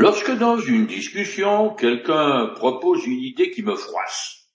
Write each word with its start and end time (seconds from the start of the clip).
Lorsque 0.00 0.30
dans 0.30 0.56
une 0.56 0.86
discussion, 0.86 1.74
quelqu'un 1.74 2.54
propose 2.54 3.06
une 3.06 3.20
idée 3.20 3.50
qui 3.50 3.62
me 3.62 3.76
froisse, 3.76 4.46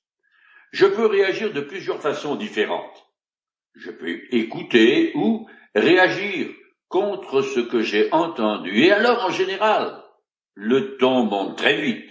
je 0.71 0.87
peux 0.87 1.05
réagir 1.05 1.53
de 1.53 1.61
plusieurs 1.61 2.01
façons 2.01 2.35
différentes. 2.35 3.05
Je 3.75 3.91
peux 3.91 4.21
écouter 4.31 5.11
ou 5.13 5.47
réagir 5.75 6.49
contre 6.87 7.43
ce 7.43 7.59
que 7.59 7.81
j'ai 7.81 8.11
entendu, 8.11 8.75
et 8.85 8.91
alors 8.91 9.23
en 9.23 9.29
général, 9.29 10.01
le 10.55 10.97
ton 10.97 11.25
monte 11.25 11.59
très 11.59 11.79
vite. 11.79 12.09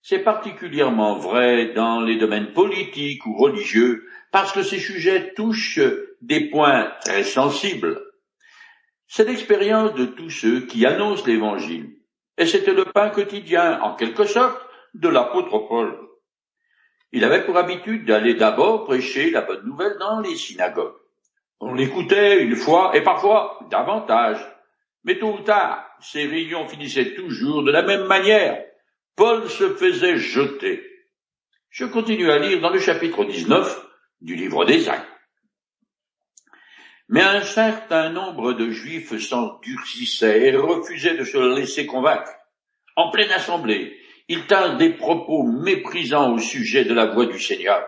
C'est 0.00 0.24
particulièrement 0.24 1.18
vrai 1.18 1.74
dans 1.74 2.00
les 2.00 2.16
domaines 2.16 2.54
politiques 2.54 3.26
ou 3.26 3.36
religieux, 3.36 4.06
parce 4.32 4.52
que 4.52 4.62
ces 4.62 4.78
sujets 4.78 5.34
touchent 5.34 5.80
des 6.22 6.48
points 6.48 6.94
très 7.04 7.24
sensibles. 7.24 8.00
C'est 9.06 9.28
l'expérience 9.28 9.92
de 9.92 10.06
tous 10.06 10.30
ceux 10.30 10.60
qui 10.64 10.86
annoncent 10.86 11.26
l'Évangile, 11.26 11.95
et 12.38 12.46
c'était 12.46 12.72
le 12.72 12.84
pain 12.84 13.10
quotidien, 13.10 13.80
en 13.80 13.94
quelque 13.94 14.24
sorte, 14.24 14.60
de 14.94 15.08
l'apôtre 15.08 15.58
Paul. 15.68 15.98
Il 17.12 17.24
avait 17.24 17.44
pour 17.44 17.56
habitude 17.56 18.04
d'aller 18.04 18.34
d'abord 18.34 18.84
prêcher 18.84 19.30
la 19.30 19.42
bonne 19.42 19.64
nouvelle 19.64 19.96
dans 19.98 20.20
les 20.20 20.36
synagogues. 20.36 20.96
On 21.60 21.72
l'écoutait 21.72 22.42
une 22.42 22.56
fois 22.56 22.94
et 22.94 23.02
parfois 23.02 23.58
davantage. 23.70 24.38
Mais 25.04 25.18
tôt 25.18 25.34
ou 25.34 25.40
tard, 25.40 25.88
ces 26.00 26.26
réunions 26.26 26.68
finissaient 26.68 27.14
toujours 27.14 27.62
de 27.62 27.70
la 27.70 27.82
même 27.82 28.06
manière. 28.06 28.62
Paul 29.14 29.48
se 29.48 29.70
faisait 29.70 30.18
jeter. 30.18 30.82
Je 31.70 31.86
continue 31.86 32.30
à 32.30 32.38
lire 32.38 32.60
dans 32.60 32.70
le 32.70 32.78
chapitre 32.78 33.24
19 33.24 33.86
du 34.20 34.34
livre 34.34 34.64
des 34.64 34.88
Actes. 34.88 35.15
Mais 37.08 37.22
un 37.22 37.42
certain 37.42 38.10
nombre 38.10 38.52
de 38.52 38.70
Juifs 38.70 39.16
s'endurcissaient 39.18 40.48
et 40.48 40.56
refusaient 40.56 41.16
de 41.16 41.24
se 41.24 41.38
laisser 41.56 41.86
convaincre. 41.86 42.32
En 42.96 43.10
pleine 43.10 43.30
assemblée, 43.30 43.96
ils 44.28 44.46
tinrent 44.46 44.76
des 44.76 44.90
propos 44.90 45.44
méprisants 45.44 46.34
au 46.34 46.38
sujet 46.38 46.84
de 46.84 46.94
la 46.94 47.06
voix 47.06 47.26
du 47.26 47.38
Seigneur. 47.38 47.86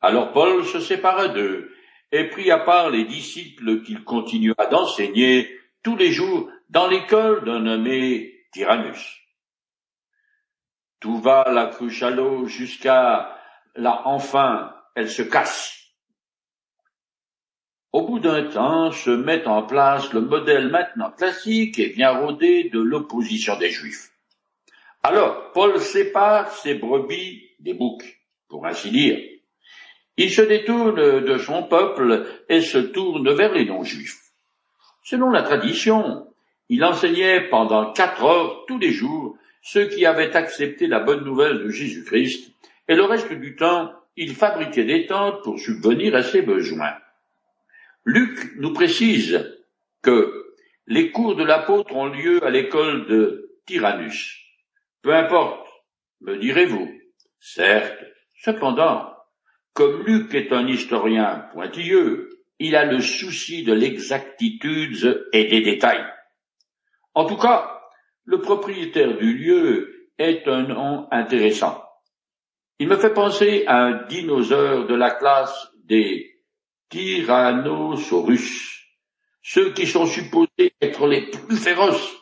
Alors 0.00 0.32
Paul 0.32 0.64
se 0.64 0.80
sépara 0.80 1.28
d'eux 1.28 1.70
et 2.10 2.24
prit 2.24 2.50
à 2.50 2.58
part 2.58 2.90
les 2.90 3.04
disciples 3.04 3.82
qu'il 3.82 4.04
continua 4.04 4.66
d'enseigner 4.70 5.48
tous 5.82 5.96
les 5.96 6.10
jours 6.10 6.50
dans 6.70 6.88
l'école 6.88 7.44
d'un 7.44 7.60
nommé 7.60 8.46
Tyrannus. 8.52 9.20
Tout 11.00 11.18
va 11.18 11.44
la 11.52 11.66
cruche 11.66 12.02
à 12.02 12.10
l'eau 12.10 12.46
jusqu'à 12.46 13.38
là 13.76 14.02
enfin 14.06 14.74
elle 14.94 15.10
se 15.10 15.22
casse. 15.22 15.83
Au 17.94 18.02
bout 18.02 18.18
d'un 18.18 18.42
temps 18.42 18.90
se 18.90 19.10
met 19.10 19.46
en 19.46 19.62
place 19.62 20.12
le 20.12 20.20
modèle 20.20 20.66
maintenant 20.66 21.12
classique 21.12 21.78
et 21.78 21.90
bien 21.90 22.10
rodé 22.10 22.64
de 22.64 22.80
l'opposition 22.80 23.56
des 23.56 23.70
Juifs. 23.70 24.10
Alors, 25.04 25.52
Paul 25.52 25.78
sépare 25.78 26.50
ses 26.50 26.74
brebis 26.74 27.50
des 27.60 27.72
boucs, 27.72 28.20
pour 28.48 28.66
ainsi 28.66 28.90
dire. 28.90 29.20
Il 30.16 30.32
se 30.32 30.42
détourne 30.42 31.20
de 31.20 31.38
son 31.38 31.62
peuple 31.62 32.26
et 32.48 32.62
se 32.62 32.78
tourne 32.78 33.32
vers 33.32 33.52
les 33.52 33.64
non-juifs. 33.64 34.32
Selon 35.04 35.30
la 35.30 35.42
tradition, 35.42 36.26
il 36.68 36.84
enseignait 36.84 37.48
pendant 37.48 37.92
quatre 37.92 38.24
heures 38.24 38.64
tous 38.66 38.80
les 38.80 38.90
jours 38.90 39.36
ceux 39.62 39.86
qui 39.86 40.04
avaient 40.04 40.34
accepté 40.34 40.88
la 40.88 40.98
bonne 40.98 41.22
nouvelle 41.22 41.62
de 41.62 41.70
Jésus-Christ, 41.70 42.52
et 42.88 42.96
le 42.96 43.04
reste 43.04 43.32
du 43.32 43.54
temps, 43.54 43.92
il 44.16 44.34
fabriquait 44.34 44.82
des 44.82 45.06
tentes 45.06 45.44
pour 45.44 45.60
subvenir 45.60 46.16
à 46.16 46.24
ses 46.24 46.42
besoins. 46.42 46.94
Luc 48.04 48.56
nous 48.56 48.72
précise 48.72 49.50
que 50.02 50.44
les 50.86 51.10
cours 51.10 51.36
de 51.36 51.44
l'apôtre 51.44 51.94
ont 51.94 52.06
lieu 52.06 52.44
à 52.44 52.50
l'école 52.50 53.06
de 53.06 53.58
Tyrannus. 53.66 54.38
Peu 55.02 55.14
importe, 55.14 55.66
me 56.20 56.36
direz-vous. 56.36 56.90
Certes, 57.40 58.04
cependant, 58.34 59.10
comme 59.72 60.04
Luc 60.04 60.34
est 60.34 60.52
un 60.52 60.66
historien 60.66 61.48
pointilleux, 61.52 62.28
il 62.58 62.76
a 62.76 62.84
le 62.84 63.00
souci 63.00 63.64
de 63.64 63.72
l'exactitude 63.72 65.26
et 65.32 65.44
des 65.44 65.62
détails. 65.62 66.04
En 67.14 67.24
tout 67.24 67.36
cas, 67.36 67.80
le 68.24 68.40
propriétaire 68.40 69.16
du 69.16 69.34
lieu 69.34 70.10
est 70.18 70.46
un 70.46 70.62
nom 70.62 71.08
intéressant. 71.10 71.82
Il 72.78 72.88
me 72.88 72.96
fait 72.96 73.12
penser 73.12 73.64
à 73.66 73.82
un 73.82 74.06
dinosaure 74.06 74.86
de 74.86 74.94
la 74.94 75.10
classe 75.10 75.70
des 75.84 76.33
Tyrannosaurus, 76.94 78.86
ceux 79.42 79.72
qui 79.72 79.84
sont 79.84 80.06
supposés 80.06 80.74
être 80.80 81.08
les 81.08 81.28
plus 81.28 81.56
féroces. 81.56 82.14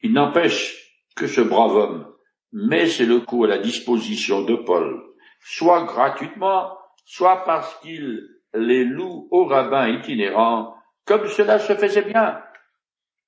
Il 0.00 0.12
n'empêche 0.12 0.94
que 1.16 1.26
ce 1.26 1.40
brave 1.40 1.74
homme 1.74 2.14
met 2.52 2.86
ses 2.86 3.04
locaux 3.04 3.42
à 3.42 3.48
la 3.48 3.58
disposition 3.58 4.42
de 4.42 4.54
Paul, 4.54 5.02
soit 5.40 5.82
gratuitement, 5.86 6.78
soit 7.04 7.42
parce 7.44 7.74
qu'il 7.80 8.22
les 8.54 8.84
loue 8.84 9.26
aux 9.32 9.46
rabbins 9.46 9.88
itinérants, 9.88 10.76
comme 11.04 11.26
cela 11.26 11.58
se 11.58 11.74
faisait 11.74 12.02
bien. 12.02 12.40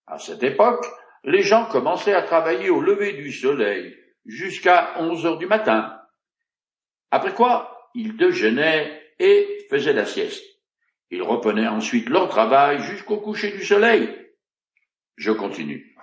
À 0.06 0.18
cette 0.20 0.44
époque, 0.44 0.86
les 1.24 1.42
gens 1.42 1.66
commençaient 1.66 2.14
à 2.14 2.22
travailler 2.22 2.70
au 2.70 2.80
lever 2.80 3.14
du 3.14 3.32
soleil 3.32 3.96
jusqu'à 4.24 4.92
onze 5.00 5.26
heures 5.26 5.38
du 5.38 5.46
matin. 5.46 6.00
Après 7.10 7.34
quoi, 7.34 7.90
ils 7.96 8.16
déjeunaient 8.16 9.05
et 9.18 9.66
faisaient 9.70 9.92
la 9.92 10.06
sieste. 10.06 10.44
Ils 11.10 11.22
reprenaient 11.22 11.68
ensuite 11.68 12.08
leur 12.08 12.28
travail 12.28 12.80
jusqu'au 12.80 13.18
coucher 13.18 13.52
du 13.52 13.64
soleil. 13.64 14.08
Je 15.16 15.32
continue. 15.32 15.96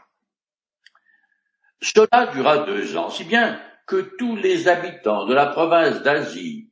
Cela 1.81 2.27
dura 2.33 2.59
deux 2.59 2.95
ans, 2.95 3.09
si 3.09 3.25
bien 3.25 3.61
que 3.85 4.15
tous 4.17 4.37
les 4.37 4.67
habitants 4.67 5.25
de 5.25 5.33
la 5.33 5.47
province 5.47 6.01
d'Asie, 6.01 6.69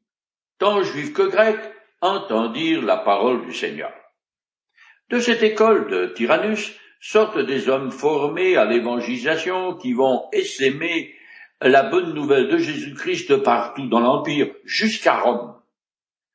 tant 0.58 0.82
juifs 0.82 1.14
que 1.14 1.24
grecs, 1.24 1.74
entendirent 2.00 2.84
la 2.84 2.98
parole 2.98 3.46
du 3.46 3.54
Seigneur. 3.54 3.94
De 5.10 5.20
cette 5.20 5.44
école 5.44 5.90
de 5.90 6.08
Tyrannus 6.08 6.74
sortent 7.02 7.40
des 7.40 7.68
hommes 7.68 7.92
formés 7.92 8.56
à 8.56 8.66
l'évangélisation 8.66 9.76
qui 9.76 9.94
vont 9.94 10.30
essaimer 10.32 11.14
la 11.60 11.84
bonne 11.84 12.14
nouvelle 12.14 12.48
de 12.48 12.58
Jésus-Christ 12.58 13.38
partout 13.44 13.88
dans 13.88 14.00
l'Empire, 14.00 14.54
jusqu'à 14.64 15.20
Rome. 15.20 15.61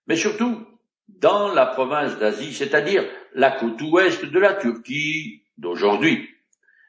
Mais 0.07 0.17
surtout, 0.17 0.67
dans 1.09 1.53
la 1.53 1.67
province 1.67 2.19
d'Asie, 2.19 2.53
c'est-à-dire 2.53 3.05
la 3.35 3.51
côte 3.51 3.81
ouest 3.83 4.25
de 4.25 4.39
la 4.39 4.55
Turquie 4.55 5.43
d'aujourd'hui. 5.59 6.29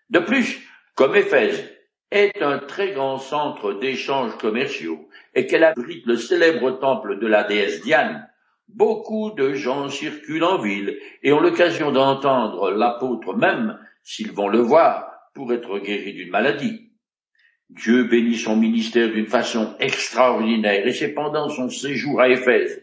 De 0.10 0.20
plus, 0.20 0.60
comme 0.96 1.16
Éphèse 1.16 1.70
est 2.12 2.42
un 2.42 2.60
très 2.60 2.94
grand 2.94 3.18
centre 3.18 3.74
d'échanges 3.74 4.38
commerciaux 4.38 5.10
et 5.36 5.46
qu'elle 5.46 5.64
abrite 5.64 6.06
le 6.06 6.16
célèbre 6.16 6.72
temple 6.80 7.20
de 7.20 7.28
la 7.28 7.44
déesse 7.44 7.82
Diane, 7.82 8.28
beaucoup 8.68 9.32
de 9.32 9.54
gens 9.54 9.90
circulent 9.90 10.44
en 10.44 10.58
ville 10.58 10.98
et 11.24 11.34
ont 11.34 11.40
l'occasion 11.40 11.92
d'entendre 11.92 12.72
l'apôtre 12.72 13.36
même, 13.36 13.78
s'ils 14.04 14.32
vont 14.32 14.48
le 14.48 14.60
voir, 14.60 15.08
pour 15.34 15.54
être 15.54 15.80
guéris 15.80 16.14
d'une 16.14 16.32
maladie. 16.32 16.92
Dieu 17.70 18.06
bénit 18.06 18.38
son 18.38 18.56
ministère 18.56 19.10
d'une 19.10 19.28
façon 19.28 19.76
extraordinaire 19.80 20.88
et 20.88 20.94
c'est 20.94 21.14
pendant 21.14 21.50
son 21.50 21.70
séjour 21.70 22.22
à 22.22 22.30
Éphèse 22.30 22.82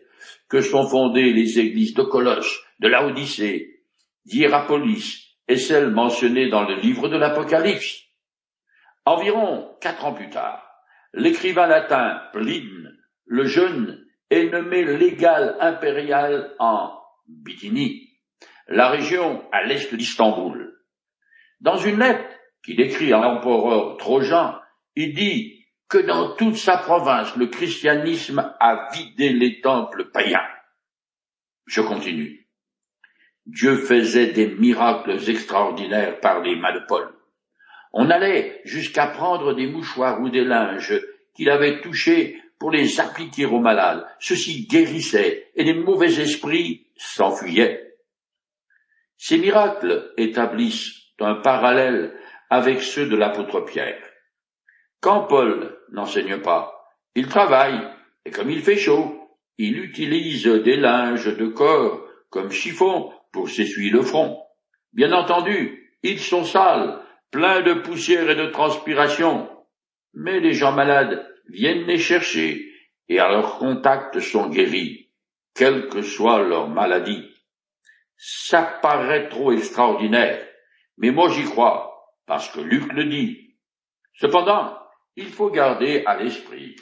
que 0.49 0.61
sont 0.61 0.87
fondées 0.87 1.33
les 1.33 1.59
églises 1.59 1.95
de 1.95 2.03
Colosse, 2.03 2.61
de 2.81 2.89
Laodicée, 2.89 3.81
d'Hierapolis 4.25 5.39
et 5.49 5.57
celles 5.57 5.91
mentionnées 5.91 6.49
dans 6.49 6.65
le 6.65 6.77
livre 6.77 7.09
de 7.09 7.17
l'Apocalypse. 7.17 8.03
Environ 9.05 9.71
quatre 9.81 10.05
ans 10.05 10.15
plus 10.15 10.31
tard, 10.31 10.67
l'écrivain 11.13 11.67
latin 11.67 12.21
Pline 12.33 12.91
le 13.27 13.45
Jeune 13.45 14.05
est 14.31 14.51
nommé 14.51 14.85
légal 14.85 15.57
impérial 15.61 16.55
en 16.59 16.93
Bithynie, 17.27 18.11
la 18.69 18.89
région 18.89 19.43
à 19.53 19.63
l'est 19.65 19.95
d'Istanbul. 19.95 20.75
Dans 21.61 21.77
une 21.77 21.99
lettre 21.99 22.35
qu'il 22.65 22.81
écrit 22.81 23.13
à 23.13 23.21
l'empereur 23.21 23.97
Trojan, 23.97 24.55
il 24.97 25.15
dit 25.15 25.54
que 25.95 25.99
dans 25.99 26.35
toute 26.35 26.57
sa 26.57 26.77
province, 26.77 27.37
le 27.37 27.47
christianisme 27.47 28.53
a 28.59 28.89
vidé 28.93 29.29
les 29.29 29.61
temples 29.61 30.11
païens. 30.11 30.49
Je 31.67 31.81
continue. 31.83 32.49
Dieu 33.47 33.77
faisait 33.77 34.33
des 34.33 34.49
miracles 34.49 35.17
extraordinaires 35.31 36.19
par 36.19 36.41
les 36.41 36.61
Paul. 36.89 37.15
On 37.93 38.11
allait 38.11 38.61
jusqu'à 38.65 39.07
prendre 39.07 39.55
des 39.55 39.69
mouchoirs 39.69 40.21
ou 40.21 40.31
des 40.31 40.43
linges 40.43 41.01
qu'il 41.33 41.49
avait 41.49 41.81
touchés 41.81 42.43
pour 42.59 42.73
les 42.73 42.99
appliquer 42.99 43.45
aux 43.47 43.61
malades. 43.61 44.05
Ceux-ci 44.19 44.67
guérissaient 44.67 45.53
et 45.55 45.63
les 45.63 45.75
mauvais 45.75 46.21
esprits 46.21 46.89
s'enfuyaient. 46.97 47.95
Ces 49.17 49.39
miracles 49.39 50.13
établissent 50.17 50.91
un 51.21 51.37
parallèle 51.37 52.19
avec 52.51 52.83
ceux 52.83 53.07
de 53.07 53.15
l'apôtre 53.15 53.61
Pierre. 53.61 54.03
Quand 55.05 55.25
Paul 55.25 55.77
n'enseigne 55.91 56.39
pas, 56.39 56.89
il 57.15 57.29
travaille, 57.29 57.79
et 58.25 58.31
comme 58.31 58.51
il 58.51 58.63
fait 58.63 58.79
chaud, 58.79 59.29
il 59.59 59.79
utilise 59.79 60.47
des 60.47 60.79
linges 60.79 61.37
de 61.37 61.47
corps 61.49 62.09
comme 62.31 62.51
chiffon 62.51 63.13
pour 63.31 63.51
s'essuyer 63.51 63.91
le 63.91 64.01
front. 64.01 64.43
Bien 64.95 65.13
entendu, 65.13 65.93
ils 66.03 66.19
sont 66.19 66.45
sales, 66.45 67.03
pleins 67.31 67.61
de 67.61 67.75
poussière 67.75 68.31
et 68.31 68.35
de 68.35 68.47
transpiration. 68.47 69.47
Mais 70.15 70.41
les 70.41 70.55
gens 70.55 70.73
malades 70.73 71.31
viennent 71.51 71.85
les 71.85 71.99
chercher 71.99 72.67
et 73.11 73.19
à 73.19 73.29
leur 73.29 73.59
contact 73.59 74.21
sont 74.21 74.49
guéris, 74.49 75.11
quelle 75.55 75.89
que 75.89 76.01
soit 76.01 76.43
leur 76.43 76.71
maladie. 76.71 77.29
Ça 78.17 78.63
paraît 78.81 79.29
trop 79.29 79.53
extraordinaire, 79.53 80.43
mais 80.97 81.11
moi 81.11 81.29
j'y 81.29 81.45
crois, 81.45 82.09
parce 82.25 82.49
que 82.49 82.61
Luc 82.61 82.91
le 82.95 83.05
dit. 83.05 83.59
Cependant, 84.15 84.79
il 85.17 85.29
faut 85.29 85.51
garder 85.51 86.03
à 86.07 86.17
l'esprit 86.17 86.77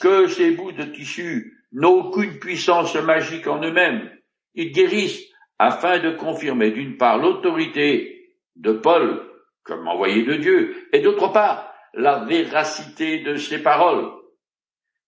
que 0.00 0.26
ces 0.26 0.52
bouts 0.52 0.72
de 0.72 0.84
tissu 0.84 1.56
n'ont 1.72 2.06
aucune 2.06 2.38
puissance 2.38 2.94
magique 2.96 3.46
en 3.46 3.62
eux-mêmes. 3.62 4.10
Ils 4.54 4.72
guérissent 4.72 5.24
afin 5.58 5.98
de 5.98 6.10
confirmer 6.12 6.70
d'une 6.70 6.96
part 6.96 7.18
l'autorité 7.18 8.34
de 8.56 8.72
Paul 8.72 9.30
comme 9.62 9.86
envoyé 9.86 10.24
de 10.24 10.34
Dieu, 10.34 10.88
et 10.92 11.00
d'autre 11.00 11.28
part 11.28 11.72
la 11.94 12.24
véracité 12.24 13.20
de 13.20 13.36
ses 13.36 13.62
paroles. 13.62 14.10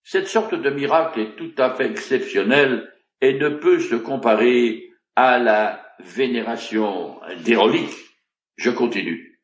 Cette 0.04 0.28
sorte 0.28 0.54
de 0.54 0.70
miracle 0.70 1.20
est 1.20 1.36
tout 1.36 1.52
à 1.58 1.74
fait 1.74 1.90
exceptionnelle 1.90 2.92
et 3.20 3.34
ne 3.34 3.48
peut 3.48 3.78
se 3.78 3.94
comparer 3.94 4.90
à 5.16 5.38
la 5.38 5.84
vénération 6.00 7.20
d'Hérolique. 7.44 7.94
Je 8.56 8.70
continue. 8.70 9.40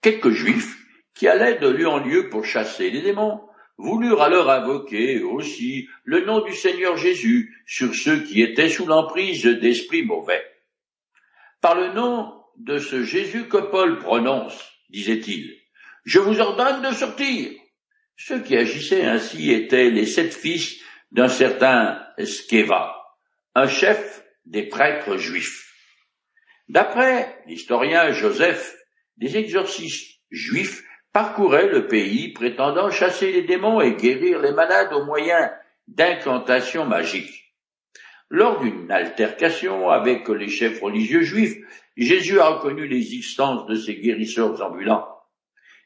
Quelques 0.00 0.30
juifs 0.30 0.79
qui 1.14 1.28
allaient 1.28 1.58
de 1.58 1.68
lieu 1.68 1.88
en 1.88 1.98
lieu 1.98 2.28
pour 2.28 2.44
chasser 2.44 2.90
les 2.90 3.02
démons 3.02 3.40
voulurent 3.80 4.22
alors 4.22 4.50
invoquer 4.50 5.22
aussi 5.22 5.88
le 6.04 6.24
nom 6.24 6.40
du 6.44 6.54
Seigneur 6.54 6.96
Jésus 6.96 7.54
sur 7.66 7.94
ceux 7.94 8.22
qui 8.22 8.42
étaient 8.42 8.68
sous 8.68 8.86
l'emprise 8.86 9.44
d'esprits 9.44 10.04
mauvais. 10.04 10.44
Par 11.60 11.74
le 11.74 11.92
nom 11.92 12.42
de 12.56 12.78
ce 12.78 13.02
Jésus 13.04 13.48
que 13.48 13.56
Paul 13.56 13.98
prononce, 13.98 14.70
disait-il, 14.90 15.56
je 16.04 16.18
vous 16.18 16.40
ordonne 16.40 16.82
de 16.82 16.94
sortir. 16.94 17.50
Ceux 18.16 18.40
qui 18.40 18.56
agissaient 18.56 19.04
ainsi 19.04 19.50
étaient 19.50 19.90
les 19.90 20.06
sept 20.06 20.34
fils 20.34 20.78
d'un 21.10 21.28
certain 21.28 22.04
Skeva, 22.22 22.94
un 23.54 23.66
chef 23.66 24.22
des 24.44 24.64
prêtres 24.64 25.16
juifs. 25.16 25.72
D'après 26.68 27.42
l'historien 27.46 28.12
Joseph, 28.12 28.76
des 29.16 29.36
exorcistes 29.36 30.20
juifs 30.30 30.84
parcouraient 31.12 31.68
le 31.68 31.86
pays 31.86 32.32
prétendant 32.32 32.90
chasser 32.90 33.32
les 33.32 33.42
démons 33.42 33.80
et 33.80 33.94
guérir 33.94 34.40
les 34.40 34.52
malades 34.52 34.92
au 34.92 35.04
moyen 35.04 35.50
d'incantations 35.88 36.86
magiques. 36.86 37.54
Lors 38.28 38.60
d'une 38.60 38.90
altercation 38.92 39.90
avec 39.90 40.28
les 40.28 40.48
chefs 40.48 40.80
religieux 40.80 41.22
juifs, 41.22 41.56
Jésus 41.96 42.38
a 42.38 42.48
reconnu 42.48 42.86
l'existence 42.86 43.66
de 43.66 43.74
ces 43.74 43.96
guérisseurs 43.96 44.62
ambulants. 44.62 45.06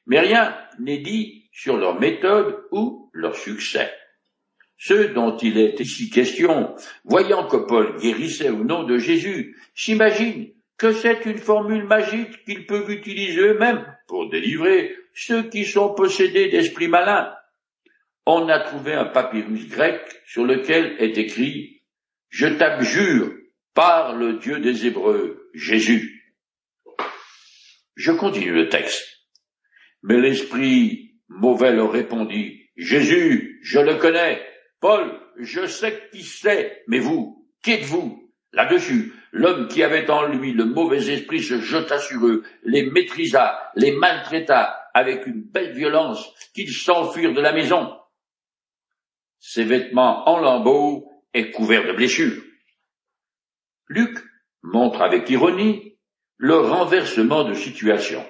Mais 0.06 0.20
rien 0.20 0.54
n'est 0.78 0.98
dit 0.98 1.48
sur 1.52 1.78
leur 1.78 1.98
méthode 1.98 2.62
ou 2.70 3.10
leur 3.14 3.34
succès. 3.36 3.90
Ceux 4.76 5.08
dont 5.08 5.36
il 5.38 5.56
est 5.56 5.80
ici 5.80 6.10
question, 6.10 6.74
voyant 7.04 7.46
que 7.46 7.56
Paul 7.56 7.96
guérissait 7.96 8.50
au 8.50 8.64
nom 8.64 8.82
de 8.82 8.98
Jésus, 8.98 9.56
s'imaginent 9.74 10.50
que 10.76 10.92
c'est 10.92 11.24
une 11.24 11.38
formule 11.38 11.84
magique 11.84 12.44
qu'ils 12.44 12.66
peuvent 12.66 12.90
utiliser 12.90 13.40
eux-mêmes 13.40 13.86
pour 14.06 14.28
délivrer 14.28 14.94
ceux 15.14 15.48
qui 15.48 15.64
sont 15.64 15.94
possédés 15.94 16.50
d'esprits 16.50 16.88
malins. 16.88 17.34
On 18.26 18.48
a 18.48 18.60
trouvé 18.60 18.94
un 18.94 19.06
papyrus 19.06 19.68
grec 19.68 20.00
sur 20.26 20.44
lequel 20.44 20.96
est 20.98 21.16
écrit 21.16 21.82
Je 22.28 22.46
t'abjure 22.46 23.32
par 23.74 24.14
le 24.14 24.38
Dieu 24.38 24.60
des 24.60 24.86
Hébreux, 24.86 25.50
Jésus. 25.54 26.34
Je 27.96 28.12
continue 28.12 28.52
le 28.52 28.68
texte. 28.68 29.06
Mais 30.02 30.20
l'esprit 30.20 31.12
mauvais 31.28 31.72
leur 31.72 31.92
répondit, 31.92 32.70
Jésus, 32.76 33.60
je 33.62 33.78
le 33.78 33.96
connais. 33.96 34.42
Paul, 34.80 35.20
je 35.38 35.66
sais 35.66 36.08
qui 36.12 36.22
c'est, 36.22 36.82
mais 36.88 36.98
vous, 36.98 37.48
qui 37.62 37.72
êtes-vous 37.72 38.32
Là-dessus, 38.52 39.12
l'homme 39.32 39.68
qui 39.68 39.82
avait 39.82 40.08
en 40.10 40.26
lui 40.26 40.52
le 40.52 40.64
mauvais 40.64 41.10
esprit 41.12 41.42
se 41.42 41.60
jeta 41.60 41.98
sur 41.98 42.26
eux, 42.26 42.44
les 42.62 42.88
maîtrisa, 42.90 43.70
les 43.74 43.92
maltraita 43.92 44.83
avec 44.94 45.26
une 45.26 45.42
belle 45.42 45.72
violence 45.72 46.32
qu'ils 46.54 46.72
s'enfuirent 46.72 47.34
de 47.34 47.40
la 47.40 47.52
maison. 47.52 47.92
Ses 49.40 49.64
vêtements 49.64 50.28
en 50.28 50.38
lambeaux 50.38 51.10
et 51.34 51.50
couverts 51.50 51.86
de 51.86 51.92
blessures. 51.92 52.42
Luc 53.88 54.16
montre 54.62 55.02
avec 55.02 55.28
ironie 55.28 55.98
le 56.36 56.56
renversement 56.56 57.44
de 57.44 57.54
situation. 57.54 58.24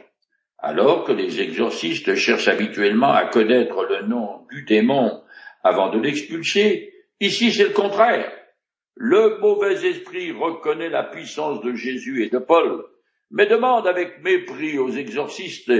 Alors 0.58 1.04
que 1.04 1.12
les 1.12 1.40
exorcistes 1.40 2.14
cherchent 2.14 2.48
habituellement 2.48 3.12
à 3.12 3.26
connaître 3.26 3.84
le 3.84 4.06
nom 4.06 4.46
du 4.50 4.64
démon 4.64 5.22
avant 5.62 5.90
de 5.90 6.00
l'expulser, 6.00 6.92
ici 7.20 7.52
c'est 7.52 7.64
le 7.64 7.70
contraire. 7.74 8.32
Le 8.96 9.38
mauvais 9.38 9.86
esprit 9.86 10.32
reconnaît 10.32 10.88
la 10.88 11.04
puissance 11.04 11.60
de 11.62 11.74
Jésus 11.74 12.24
et 12.24 12.30
de 12.30 12.38
Paul, 12.38 12.84
mais 13.30 13.46
demande 13.46 13.86
avec 13.86 14.22
mépris 14.22 14.78
aux 14.78 14.90
exorcistes 14.90 15.72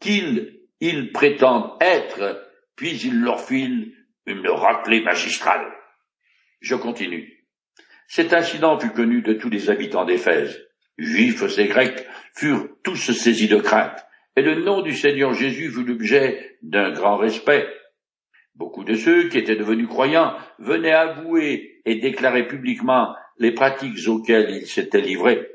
qu'ils 0.00 0.60
ils 0.80 1.12
prétendent 1.12 1.72
être, 1.80 2.50
puis 2.76 2.98
il 3.04 3.20
leur 3.20 3.40
file 3.40 3.92
une 4.26 4.48
raclée 4.48 5.02
magistrale. 5.02 5.72
Je 6.60 6.74
continue. 6.74 7.46
Cet 8.08 8.32
incident 8.32 8.78
fut 8.78 8.90
connu 8.90 9.22
de 9.22 9.32
tous 9.32 9.48
les 9.48 9.70
habitants 9.70 10.04
d'Éphèse. 10.04 10.62
Juifs 10.98 11.58
et 11.58 11.66
Grecs 11.66 12.06
furent 12.34 12.68
tous 12.82 13.12
saisis 13.12 13.48
de 13.48 13.56
crainte, 13.56 14.04
et 14.36 14.42
le 14.42 14.62
nom 14.62 14.82
du 14.82 14.92
Seigneur 14.92 15.32
Jésus 15.32 15.70
fut 15.70 15.84
l'objet 15.84 16.58
d'un 16.62 16.90
grand 16.92 17.16
respect. 17.16 17.68
Beaucoup 18.54 18.84
de 18.84 18.94
ceux 18.94 19.28
qui 19.28 19.38
étaient 19.38 19.56
devenus 19.56 19.88
croyants 19.88 20.34
venaient 20.58 20.92
avouer 20.92 21.80
et 21.84 21.96
déclarer 21.96 22.46
publiquement 22.46 23.14
les 23.38 23.52
pratiques 23.52 24.08
auxquelles 24.08 24.50
ils 24.50 24.66
s'étaient 24.66 25.00
livrés. 25.00 25.46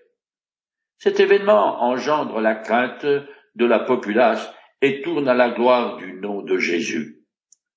Cet 0.97 1.19
événement 1.19 1.81
engendre 1.81 2.39
la 2.39 2.53
crainte 2.53 3.07
de 3.55 3.65
la 3.65 3.79
populace 3.79 4.51
et 4.81 5.01
tourne 5.01 5.27
à 5.27 5.33
la 5.33 5.49
gloire 5.49 5.97
du 5.97 6.13
nom 6.13 6.41
de 6.41 6.57
Jésus. 6.57 7.19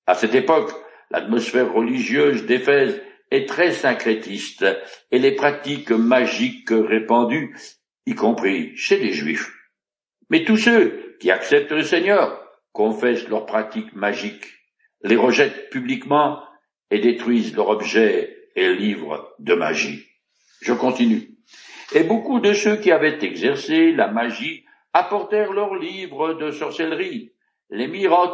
À 0.07 0.15
cette 0.15 0.35
époque, 0.35 0.71
l'atmosphère 1.11 1.73
religieuse 1.73 2.45
d'Éphèse 2.45 3.01
est 3.31 3.47
très 3.47 3.71
syncrétiste 3.71 4.65
et 5.11 5.19
les 5.19 5.33
pratiques 5.33 5.91
magiques 5.91 6.71
répandues, 6.71 7.55
y 8.05 8.15
compris 8.15 8.75
chez 8.75 8.97
les 8.97 9.13
Juifs. 9.13 9.51
Mais 10.29 10.43
tous 10.43 10.57
ceux 10.57 11.15
qui 11.19 11.31
acceptent 11.31 11.71
le 11.71 11.83
Seigneur 11.83 12.41
confessent 12.71 13.27
leurs 13.27 13.45
pratiques 13.45 13.93
magiques 13.93 14.55
les 15.03 15.15
rejettent 15.15 15.69
publiquement 15.69 16.41
et 16.89 16.99
détruisent 16.99 17.55
leur 17.55 17.69
objet 17.69 18.35
et 18.55 18.73
livres 18.73 19.33
de 19.39 19.53
magie. 19.53 20.05
Je 20.61 20.73
continue. 20.73 21.29
Et 21.93 22.03
beaucoup 22.03 22.39
de 22.39 22.53
ceux 22.53 22.77
qui 22.77 22.91
avaient 22.91 23.23
exercé 23.23 23.91
la 23.91 24.07
magie 24.07 24.64
apportèrent 24.95 25.51
leurs 25.51 25.75
livres 25.75 26.35
de 26.35 26.51
sorcellerie, 26.51 27.33
les 27.69 27.87
mirent 27.87 28.31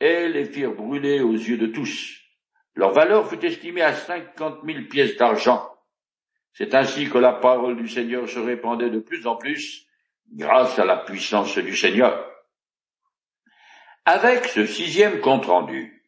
et 0.00 0.28
les 0.28 0.44
firent 0.44 0.74
brûler 0.74 1.20
aux 1.20 1.34
yeux 1.34 1.56
de 1.56 1.68
tous. 1.68 2.18
Leur 2.74 2.90
valeur 2.90 3.28
fut 3.28 3.44
estimée 3.46 3.82
à 3.82 3.92
cinquante 3.92 4.64
mille 4.64 4.88
pièces 4.88 5.16
d'argent. 5.16 5.70
C'est 6.52 6.74
ainsi 6.74 7.08
que 7.08 7.18
la 7.18 7.32
parole 7.32 7.76
du 7.76 7.88
Seigneur 7.88 8.28
se 8.28 8.40
répandait 8.40 8.90
de 8.90 8.98
plus 8.98 9.24
en 9.28 9.36
plus 9.36 9.86
grâce 10.32 10.76
à 10.80 10.84
la 10.84 10.96
puissance 10.96 11.56
du 11.56 11.76
Seigneur. 11.76 12.28
Avec 14.04 14.46
ce 14.46 14.66
sixième 14.66 15.20
compte-rendu, 15.20 16.02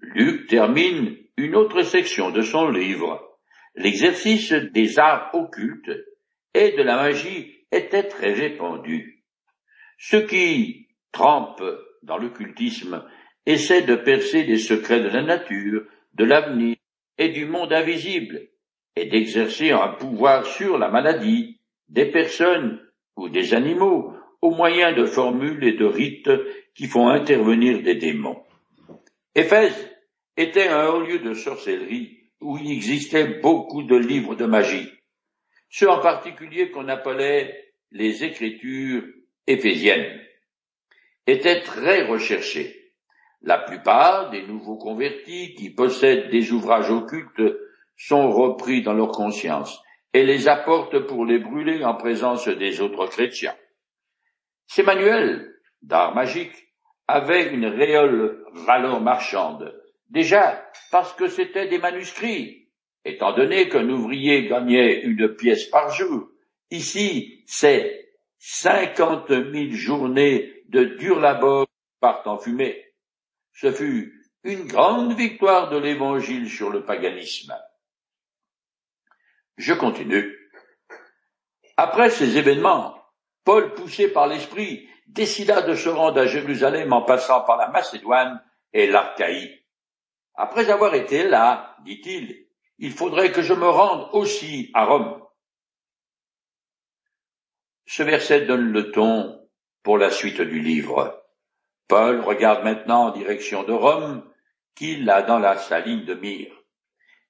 Luc 0.00 0.48
termine 0.48 1.16
une 1.38 1.56
autre 1.56 1.80
section 1.80 2.30
de 2.30 2.42
son 2.42 2.68
livre. 2.68 3.38
L'exercice 3.74 4.52
des 4.52 4.98
arts 4.98 5.30
occultes 5.32 5.96
et 6.52 6.72
de 6.72 6.82
la 6.82 6.96
magie 6.96 7.57
était 7.72 8.08
très 8.08 8.32
répandu. 8.32 9.24
Ceux 9.98 10.26
qui 10.26 10.88
trempent 11.12 11.64
dans 12.02 12.18
l'occultisme 12.18 13.04
essaient 13.46 13.82
de 13.82 13.96
percer 13.96 14.44
les 14.44 14.58
secrets 14.58 15.00
de 15.00 15.08
la 15.08 15.22
nature, 15.22 15.82
de 16.14 16.24
l'avenir 16.24 16.76
et 17.18 17.30
du 17.30 17.46
monde 17.46 17.72
invisible, 17.72 18.48
et 18.96 19.06
d'exercer 19.06 19.70
un 19.70 19.88
pouvoir 19.88 20.46
sur 20.46 20.78
la 20.78 20.88
maladie, 20.88 21.60
des 21.88 22.06
personnes 22.06 22.80
ou 23.16 23.28
des 23.28 23.54
animaux, 23.54 24.12
au 24.40 24.50
moyen 24.50 24.92
de 24.92 25.04
formules 25.04 25.64
et 25.64 25.72
de 25.72 25.84
rites 25.84 26.30
qui 26.74 26.86
font 26.86 27.08
intervenir 27.08 27.82
des 27.82 27.96
démons. 27.96 28.42
Éphèse 29.34 29.90
était 30.36 30.68
un 30.68 30.88
haut 30.88 31.00
lieu 31.00 31.18
de 31.18 31.34
sorcellerie 31.34 32.18
où 32.40 32.56
il 32.58 32.70
existait 32.70 33.40
beaucoup 33.40 33.82
de 33.82 33.96
livres 33.96 34.36
de 34.36 34.46
magie, 34.46 34.88
ceux 35.68 35.88
en 35.88 36.00
particulier 36.00 36.70
qu'on 36.70 36.88
appelait 36.88 37.72
les 37.90 38.24
écritures 38.24 39.04
éphésiennes, 39.46 40.20
étaient 41.26 41.62
très 41.62 42.02
recherchés. 42.02 42.92
La 43.42 43.58
plupart 43.58 44.30
des 44.30 44.42
nouveaux 44.42 44.76
convertis 44.76 45.54
qui 45.54 45.70
possèdent 45.70 46.30
des 46.30 46.52
ouvrages 46.52 46.90
occultes 46.90 47.42
sont 47.96 48.30
repris 48.30 48.82
dans 48.82 48.94
leur 48.94 49.12
conscience 49.12 49.80
et 50.12 50.24
les 50.24 50.48
apportent 50.48 51.00
pour 51.00 51.24
les 51.24 51.38
brûler 51.38 51.84
en 51.84 51.94
présence 51.94 52.48
des 52.48 52.80
autres 52.80 53.06
chrétiens. 53.06 53.56
Ces 54.66 54.82
manuels 54.82 55.54
d'art 55.82 56.14
magique 56.14 56.68
avaient 57.06 57.52
une 57.52 57.66
réelle 57.66 58.38
valeur 58.52 59.00
marchande, 59.00 59.74
déjà 60.10 60.66
parce 60.90 61.12
que 61.14 61.28
c'étaient 61.28 61.68
des 61.68 61.78
manuscrits, 61.78 62.67
étant 63.08 63.32
donné 63.32 63.68
qu'un 63.68 63.88
ouvrier 63.88 64.46
gagnait 64.46 65.02
une 65.02 65.34
pièce 65.34 65.64
par 65.64 65.90
jour. 65.90 66.28
Ici, 66.70 67.42
c'est 67.46 68.12
cinquante 68.38 69.30
mille 69.30 69.74
journées 69.74 70.62
de 70.68 70.84
dur 70.84 71.20
labeur 71.20 71.66
partent 72.00 72.26
en 72.26 72.38
fumée. 72.38 72.84
Ce 73.52 73.72
fut 73.72 74.14
une 74.44 74.66
grande 74.66 75.14
victoire 75.14 75.70
de 75.70 75.78
l'Évangile 75.78 76.48
sur 76.48 76.70
le 76.70 76.84
paganisme. 76.84 77.56
Je 79.56 79.74
continue. 79.74 80.34
Après 81.76 82.10
ces 82.10 82.36
événements, 82.36 82.96
Paul, 83.44 83.74
poussé 83.74 84.08
par 84.08 84.26
l'Esprit, 84.26 84.88
décida 85.06 85.62
de 85.62 85.74
se 85.74 85.88
rendre 85.88 86.20
à 86.20 86.26
Jérusalem 86.26 86.92
en 86.92 87.02
passant 87.02 87.40
par 87.42 87.56
la 87.56 87.68
Macédoine 87.68 88.42
et 88.72 88.86
l'Archaïe. 88.86 89.64
Après 90.34 90.70
avoir 90.70 90.94
été 90.94 91.24
là, 91.24 91.76
dit-il, 91.84 92.47
il 92.78 92.92
faudrait 92.92 93.32
que 93.32 93.42
je 93.42 93.54
me 93.54 93.68
rende 93.68 94.08
aussi 94.12 94.70
à 94.74 94.84
Rome. 94.84 95.20
Ce 97.86 98.02
verset 98.02 98.42
donne 98.42 98.70
le 98.70 98.92
ton 98.92 99.48
pour 99.82 99.98
la 99.98 100.10
suite 100.10 100.40
du 100.40 100.60
livre. 100.60 101.24
Paul 101.88 102.20
regarde 102.20 102.64
maintenant 102.64 103.06
en 103.06 103.10
direction 103.10 103.64
de 103.64 103.72
Rome, 103.72 104.24
qu'il 104.74 105.08
a 105.10 105.22
dans 105.22 105.38
la 105.38 105.56
saline 105.56 106.04
de 106.04 106.14
mire. 106.14 106.52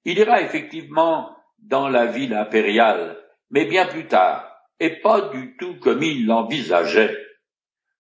Il 0.05 0.19
ira 0.19 0.43
effectivement 0.43 1.35
dans 1.59 1.88
la 1.88 2.07
ville 2.07 2.35
impériale, 2.35 3.19
mais 3.50 3.64
bien 3.64 3.87
plus 3.87 4.07
tard, 4.07 4.52
et 4.81 5.00
pas 5.00 5.31
du 5.31 5.57
tout 5.57 5.78
comme 5.78 6.02
il 6.02 6.26
l'envisageait. 6.26 7.17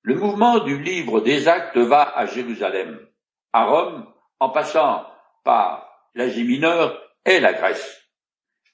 Le 0.02 0.16
mouvement 0.16 0.58
du 0.60 0.82
livre 0.82 1.20
des 1.20 1.48
actes 1.48 1.78
va 1.78 2.02
à 2.16 2.26
Jérusalem, 2.26 2.98
à 3.52 3.66
Rome, 3.66 4.12
en 4.38 4.50
passant 4.50 5.06
par 5.44 5.88
l'Asie 6.14 6.44
mineure 6.44 7.07
et 7.24 7.40
la 7.40 7.52
Grèce. 7.52 8.02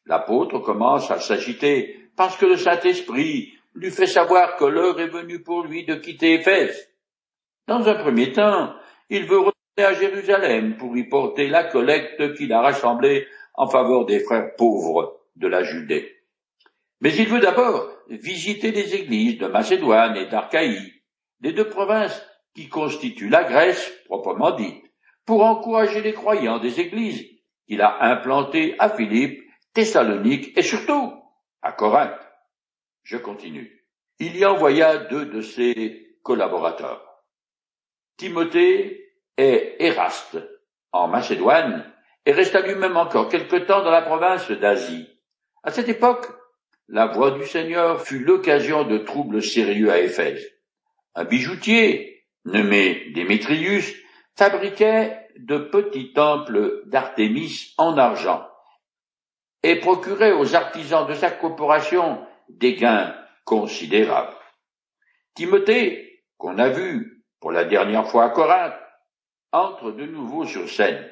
L'apôtre 0.06 0.58
commence 0.58 1.10
à 1.10 1.18
s'agiter 1.18 2.10
parce 2.16 2.36
que 2.36 2.46
le 2.46 2.56
Saint-Esprit 2.56 3.52
lui 3.74 3.90
fait 3.90 4.06
savoir 4.06 4.56
que 4.56 4.64
l'heure 4.64 5.00
est 5.00 5.08
venue 5.08 5.42
pour 5.42 5.64
lui 5.64 5.84
de 5.84 5.94
quitter 5.94 6.34
Éphèse. 6.34 6.88
Dans 7.66 7.88
un 7.88 7.94
premier 7.94 8.32
temps, 8.32 8.74
il 9.08 9.24
veut 9.24 9.38
retourner 9.38 9.54
à 9.78 9.94
Jérusalem 9.94 10.76
pour 10.76 10.96
y 10.96 11.04
porter 11.04 11.48
la 11.48 11.64
collecte 11.64 12.34
qu'il 12.34 12.52
a 12.52 12.60
rassemblée 12.60 13.26
en 13.54 13.66
faveur 13.66 14.04
des 14.04 14.20
frères 14.20 14.54
pauvres 14.56 15.20
de 15.36 15.48
la 15.48 15.62
Judée. 15.62 16.14
Mais 17.00 17.14
il 17.14 17.28
veut 17.28 17.40
d'abord 17.40 17.88
visiter 18.08 18.70
les 18.70 18.94
églises 18.94 19.38
de 19.38 19.46
Macédoine 19.46 20.16
et 20.16 20.26
d'Archaïe, 20.26 20.92
les 21.40 21.52
deux 21.52 21.68
provinces 21.68 22.22
qui 22.54 22.68
constituent 22.68 23.28
la 23.28 23.44
Grèce 23.44 23.92
proprement 24.06 24.52
dite, 24.52 24.84
pour 25.26 25.42
encourager 25.42 26.02
les 26.02 26.12
croyants 26.12 26.58
des 26.58 26.80
églises 26.80 27.26
qu'il 27.66 27.82
a 27.82 28.02
implantées 28.04 28.74
à 28.78 28.88
Philippe, 28.88 29.42
Thessalonique 29.72 30.56
et 30.56 30.62
surtout 30.62 31.12
à 31.62 31.72
Corinthe. 31.72 32.20
Je 33.02 33.16
continue. 33.16 33.84
Il 34.18 34.36
y 34.36 34.44
envoya 34.44 34.96
deux 34.96 35.26
de 35.26 35.40
ses 35.40 36.16
collaborateurs, 36.22 37.22
Timothée 38.16 39.12
et 39.36 39.84
Éraste, 39.84 40.38
en 40.92 41.08
Macédoine, 41.08 41.92
et 42.24 42.32
resta 42.32 42.60
lui-même 42.60 42.96
encore 42.96 43.28
quelque 43.28 43.56
temps 43.56 43.82
dans 43.82 43.90
la 43.90 44.02
province 44.02 44.50
d'Asie. 44.50 45.08
À 45.62 45.70
cette 45.70 45.88
époque, 45.88 46.26
la 46.88 47.06
voix 47.06 47.32
du 47.32 47.44
Seigneur 47.46 48.00
fut 48.02 48.20
l'occasion 48.20 48.84
de 48.84 48.98
troubles 48.98 49.42
sérieux 49.42 49.90
à 49.90 49.98
Éphèse. 49.98 50.46
Un 51.14 51.24
bijoutier, 51.24 52.24
nommé 52.44 53.10
Démétrius, 53.14 53.94
fabriquait 54.36 55.23
de 55.36 55.58
petits 55.58 56.12
temples 56.12 56.82
d'Artémis 56.86 57.74
en 57.78 57.98
argent 57.98 58.46
et 59.62 59.76
procurait 59.76 60.32
aux 60.32 60.54
artisans 60.54 61.06
de 61.06 61.14
sa 61.14 61.30
corporation 61.30 62.24
des 62.48 62.74
gains 62.74 63.14
considérables. 63.44 64.36
Timothée, 65.34 66.22
qu'on 66.36 66.58
a 66.58 66.68
vu 66.68 67.24
pour 67.40 67.50
la 67.50 67.64
dernière 67.64 68.06
fois 68.06 68.24
à 68.24 68.30
Corinthe, 68.30 68.74
entre 69.52 69.92
de 69.92 70.04
nouveau 70.04 70.44
sur 70.44 70.68
scène. 70.68 71.08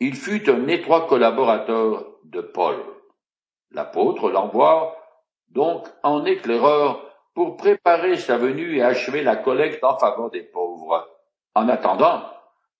Il 0.00 0.14
fut 0.14 0.48
un 0.48 0.68
étroit 0.68 1.06
collaborateur 1.06 2.06
de 2.24 2.40
Paul. 2.40 2.76
L'apôtre 3.70 4.30
l'envoie 4.30 4.96
donc 5.48 5.86
en 6.02 6.24
éclaireur 6.24 7.02
pour 7.34 7.56
préparer 7.56 8.16
sa 8.16 8.38
venue 8.38 8.76
et 8.76 8.82
achever 8.82 9.22
la 9.22 9.36
collecte 9.36 9.82
en 9.84 9.98
faveur 9.98 10.30
des 10.30 10.42
pauvres. 10.42 11.08
En 11.54 11.68
attendant, 11.68 12.22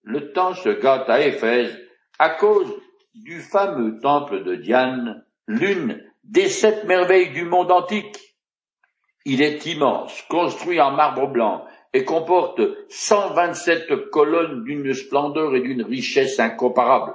le 0.07 0.33
temps 0.33 0.55
se 0.55 0.69
gâte 0.69 1.11
à 1.11 1.21
Éphèse 1.21 1.77
à 2.19 2.31
cause 2.31 2.73
du 3.15 3.41
fameux 3.41 3.99
temple 4.01 4.45
de 4.45 4.55
Diane, 4.55 5.25
l'une 5.49 6.03
des 6.23 6.49
sept 6.49 6.85
merveilles 6.85 7.33
du 7.33 7.45
monde 7.45 7.73
antique. 7.73 8.17
Il 9.25 9.43
est 9.43 9.67
immense, 9.67 10.23
construit 10.31 10.81
en 10.81 10.93
marbre 10.93 11.27
blanc, 11.27 11.67
et 11.93 12.05
comporte 12.05 12.61
127 12.89 14.11
colonnes 14.11 14.63
d'une 14.65 14.95
splendeur 14.95 15.57
et 15.57 15.61
d'une 15.61 15.83
richesse 15.83 16.39
incomparables. 16.39 17.15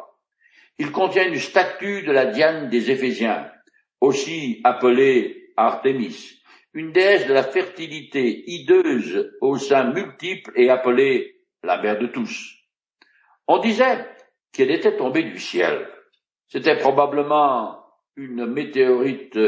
Il 0.77 0.91
contient 0.91 1.27
une 1.27 1.39
statue 1.39 2.03
de 2.03 2.11
la 2.11 2.25
Diane 2.25 2.69
des 2.69 2.91
Éphésiens, 2.91 3.49
aussi 4.01 4.59
appelée 4.65 5.53
Artémis, 5.55 6.41
une 6.73 6.91
déesse 6.91 7.27
de 7.27 7.33
la 7.33 7.43
fertilité 7.43 8.43
hideuse 8.47 9.31
aux 9.39 9.57
seins 9.57 9.93
multiples 9.93 10.51
et 10.55 10.69
appelée 10.69 11.35
la 11.63 11.81
mère 11.81 11.99
de 11.99 12.07
tous. 12.07 12.60
On 13.47 13.59
disait 13.59 14.05
qu'elle 14.51 14.71
était 14.71 14.97
tombée 14.97 15.23
du 15.23 15.39
ciel. 15.39 15.87
C'était 16.47 16.77
probablement 16.77 17.83
une 18.15 18.45
météorite 18.45 19.39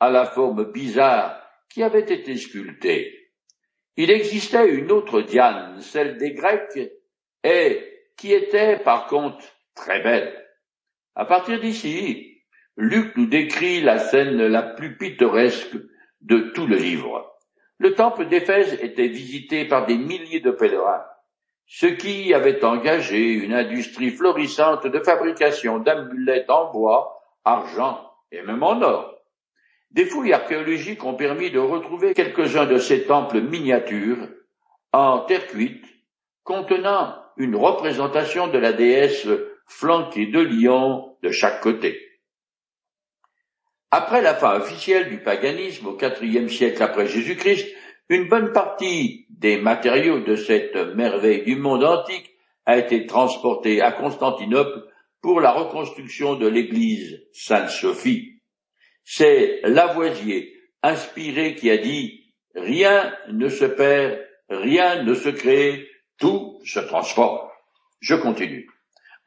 à 0.00 0.10
la 0.10 0.26
forme 0.26 0.72
bizarre 0.72 1.40
qui 1.68 1.82
avait 1.82 2.00
été 2.00 2.36
sculptée. 2.36 3.30
Il 3.96 4.10
existait 4.10 4.68
une 4.68 4.90
autre 4.90 5.20
Diane, 5.20 5.80
celle 5.80 6.16
des 6.16 6.32
Grecs, 6.32 6.78
et 7.44 7.90
qui 8.16 8.32
était 8.32 8.78
par 8.78 9.06
contre 9.06 9.44
très 9.74 10.02
belle. 10.02 10.46
À 11.14 11.24
partir 11.24 11.60
d'ici, 11.60 12.42
Luc 12.76 13.16
nous 13.16 13.26
décrit 13.26 13.80
la 13.80 13.98
scène 13.98 14.46
la 14.46 14.62
plus 14.62 14.96
pittoresque 14.96 15.76
de 16.20 16.50
tout 16.54 16.66
le 16.66 16.76
livre. 16.76 17.30
Le 17.78 17.94
temple 17.94 18.26
d'Éphèse 18.26 18.74
était 18.82 19.08
visité 19.08 19.66
par 19.66 19.86
des 19.86 19.96
milliers 19.96 20.40
de 20.40 20.50
pèlerins, 20.50 21.04
ce 21.72 21.86
qui 21.86 22.34
avait 22.34 22.64
engagé 22.64 23.30
une 23.30 23.54
industrie 23.54 24.10
florissante 24.10 24.88
de 24.88 24.98
fabrication 24.98 25.78
d'amulettes 25.78 26.50
en 26.50 26.72
bois, 26.72 27.22
argent 27.44 28.10
et 28.32 28.42
même 28.42 28.64
en 28.64 28.82
or. 28.82 29.14
Des 29.92 30.04
fouilles 30.04 30.32
archéologiques 30.32 31.04
ont 31.04 31.14
permis 31.14 31.52
de 31.52 31.60
retrouver 31.60 32.12
quelques-uns 32.12 32.66
de 32.66 32.78
ces 32.78 33.04
temples 33.04 33.40
miniatures 33.40 34.28
en 34.92 35.20
terre 35.20 35.46
cuite, 35.46 35.84
contenant 36.42 37.14
une 37.36 37.54
représentation 37.54 38.48
de 38.48 38.58
la 38.58 38.72
déesse 38.72 39.28
flanquée 39.68 40.26
de 40.26 40.40
lions 40.40 41.16
de 41.22 41.30
chaque 41.30 41.60
côté. 41.60 42.00
Après 43.92 44.22
la 44.22 44.34
fin 44.34 44.56
officielle 44.56 45.08
du 45.08 45.22
paganisme 45.22 45.86
au 45.86 45.96
IVe 45.96 46.48
siècle 46.48 46.82
après 46.82 47.06
Jésus-Christ, 47.06 47.72
une 48.10 48.28
bonne 48.28 48.52
partie 48.52 49.26
des 49.30 49.56
matériaux 49.56 50.18
de 50.18 50.34
cette 50.34 50.74
merveille 50.96 51.44
du 51.44 51.54
monde 51.54 51.84
antique 51.84 52.34
a 52.66 52.76
été 52.76 53.06
transportée 53.06 53.80
à 53.80 53.92
Constantinople 53.92 54.84
pour 55.22 55.40
la 55.40 55.52
reconstruction 55.52 56.34
de 56.34 56.48
l'église 56.48 57.22
Sainte-Sophie. 57.32 58.42
C'est 59.04 59.60
Lavoisier, 59.62 60.52
inspiré, 60.82 61.54
qui 61.54 61.70
a 61.70 61.78
dit 61.78 62.34
Rien 62.56 63.14
ne 63.28 63.48
se 63.48 63.64
perd, 63.64 64.18
rien 64.48 65.04
ne 65.04 65.14
se 65.14 65.28
crée, 65.28 65.88
tout 66.18 66.60
se 66.64 66.80
transforme. 66.80 67.48
Je 68.00 68.16
continue. 68.16 68.68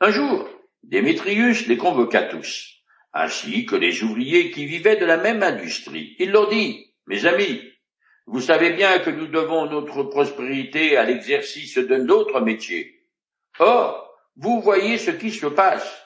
Un 0.01 0.11
jour, 0.11 0.49
Démétrius 0.83 1.67
les 1.67 1.77
convoqua 1.77 2.23
tous 2.23 2.69
ainsi 3.13 3.65
que 3.65 3.75
les 3.75 4.03
ouvriers 4.03 4.51
qui 4.51 4.65
vivaient 4.65 4.97
de 4.97 5.05
la 5.05 5.17
même 5.17 5.43
industrie. 5.43 6.15
Il 6.19 6.31
leur 6.31 6.49
dit, 6.49 6.87
mes 7.05 7.25
amis, 7.27 7.61
vous 8.25 8.41
savez 8.41 8.71
bien 8.71 8.99
que 8.99 9.09
nous 9.09 9.27
devons 9.27 9.65
notre 9.65 10.03
prospérité 10.03 10.97
à 10.97 11.03
l'exercice 11.03 11.77
de 11.77 11.95
notre 11.97 12.39
métier. 12.39 13.07
Or, 13.59 14.15
vous 14.37 14.61
voyez 14.61 14.97
ce 14.97 15.11
qui 15.11 15.31
se 15.31 15.45
passe, 15.45 16.01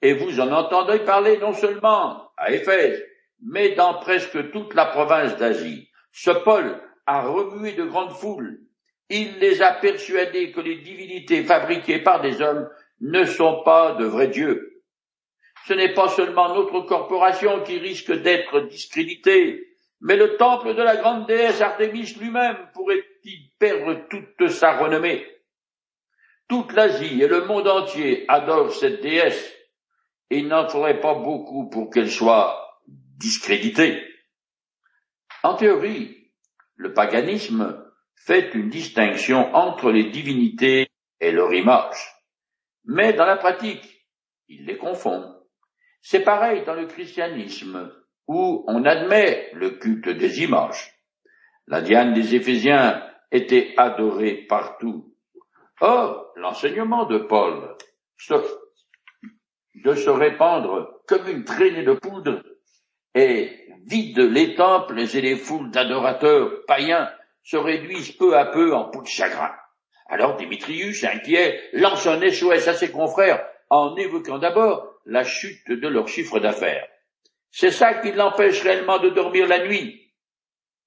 et 0.00 0.14
vous 0.14 0.40
en 0.40 0.52
entendrez 0.52 1.04
parler 1.04 1.38
non 1.38 1.52
seulement 1.52 2.30
à 2.36 2.52
Éphèse, 2.52 3.02
mais 3.42 3.70
dans 3.70 3.94
presque 3.94 4.50
toute 4.50 4.74
la 4.74 4.86
province 4.86 5.36
d'Asie. 5.36 5.88
Ce 6.12 6.30
Paul 6.30 6.80
a 7.06 7.22
remué 7.22 7.72
de 7.72 7.84
grandes 7.84 8.12
foules. 8.12 8.60
Il 9.10 9.38
les 9.38 9.62
a 9.62 9.72
persuadés 9.72 10.52
que 10.52 10.60
les 10.60 10.76
divinités 10.76 11.44
fabriquées 11.44 11.98
par 11.98 12.20
des 12.20 12.40
hommes 12.40 12.68
ne 13.00 13.24
sont 13.24 13.62
pas 13.62 13.92
de 13.92 14.04
vrais 14.04 14.28
dieux 14.28 14.76
ce 15.66 15.74
n'est 15.74 15.94
pas 15.94 16.08
seulement 16.08 16.54
notre 16.54 16.80
corporation 16.82 17.62
qui 17.64 17.78
risque 17.78 18.12
d'être 18.12 18.60
discréditée, 18.60 19.65
Mais 20.00 20.16
le 20.16 20.36
temple 20.36 20.74
de 20.74 20.82
la 20.82 20.96
grande 20.96 21.26
déesse 21.26 21.60
Artémis 21.60 22.14
lui-même 22.20 22.56
pourrait-il 22.74 23.50
perdre 23.58 24.06
toute 24.08 24.48
sa 24.48 24.76
renommée? 24.76 25.26
Toute 26.48 26.72
l'Asie 26.72 27.22
et 27.22 27.28
le 27.28 27.44
monde 27.46 27.66
entier 27.66 28.24
adorent 28.28 28.72
cette 28.72 29.00
déesse, 29.00 29.52
et 30.30 30.38
il 30.38 30.48
n'en 30.48 30.68
faudrait 30.68 31.00
pas 31.00 31.14
beaucoup 31.14 31.68
pour 31.68 31.90
qu'elle 31.90 32.10
soit 32.10 32.80
discréditée. 32.86 34.02
En 35.42 35.54
théorie, 35.54 36.30
le 36.76 36.92
paganisme 36.92 37.82
fait 38.16 38.54
une 38.54 38.68
distinction 38.68 39.54
entre 39.54 39.90
les 39.90 40.10
divinités 40.10 40.88
et 41.20 41.32
leur 41.32 41.52
image. 41.54 41.96
Mais 42.84 43.12
dans 43.12 43.24
la 43.24 43.36
pratique, 43.36 44.06
il 44.48 44.66
les 44.66 44.76
confond. 44.76 45.34
C'est 46.02 46.22
pareil 46.22 46.64
dans 46.64 46.74
le 46.74 46.86
christianisme, 46.86 47.92
où 48.28 48.64
on 48.66 48.84
admet 48.84 49.50
le 49.54 49.70
culte 49.70 50.08
des 50.08 50.42
images. 50.42 50.94
La 51.66 51.80
Diane 51.80 52.14
des 52.14 52.34
Éphésiens 52.34 53.02
était 53.32 53.74
adorée 53.76 54.46
partout. 54.48 55.14
Or, 55.80 56.32
l'enseignement 56.36 57.04
de 57.06 57.18
Paul 57.18 57.76
de 59.84 59.94
se 59.94 60.10
répandre 60.10 61.00
comme 61.06 61.28
une 61.28 61.44
traînée 61.44 61.82
de 61.82 61.92
poudre 61.92 62.42
et 63.14 63.50
vide 63.86 64.18
les 64.18 64.54
temples 64.54 64.98
et 64.98 65.20
les 65.20 65.36
foules 65.36 65.70
d'adorateurs 65.70 66.64
païens 66.66 67.10
se 67.44 67.56
réduisent 67.56 68.12
peu 68.12 68.36
à 68.36 68.46
peu 68.46 68.74
en 68.74 68.84
peau 68.84 69.02
de 69.02 69.06
chagrin. 69.06 69.52
Alors 70.08 70.36
Démétrius, 70.36 71.04
inquiet, 71.04 71.60
lance 71.72 72.06
un 72.06 72.20
SOS 72.30 72.68
à 72.68 72.74
ses 72.74 72.90
confrères 72.90 73.44
en 73.70 73.96
évoquant 73.96 74.38
d'abord 74.38 74.94
la 75.04 75.24
chute 75.24 75.70
de 75.70 75.88
leur 75.88 76.08
chiffre 76.08 76.40
d'affaires. 76.40 76.86
C'est 77.58 77.70
ça 77.70 77.94
qui 77.94 78.12
l'empêche 78.12 78.60
réellement 78.60 78.98
de 78.98 79.08
dormir 79.08 79.46
la 79.46 79.66
nuit. 79.66 80.12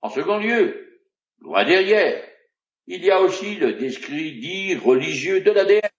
En 0.03 0.09
second 0.09 0.37
lieu, 0.37 1.01
loin 1.39 1.65
derrière, 1.65 2.23
il 2.85 3.03
y 3.03 3.09
a 3.09 3.21
aussi 3.21 3.55
le 3.55 3.73
dit 3.73 4.75
religieux 4.75 5.41
de 5.41 5.49
la 5.49 5.65
déesse. 5.65 5.89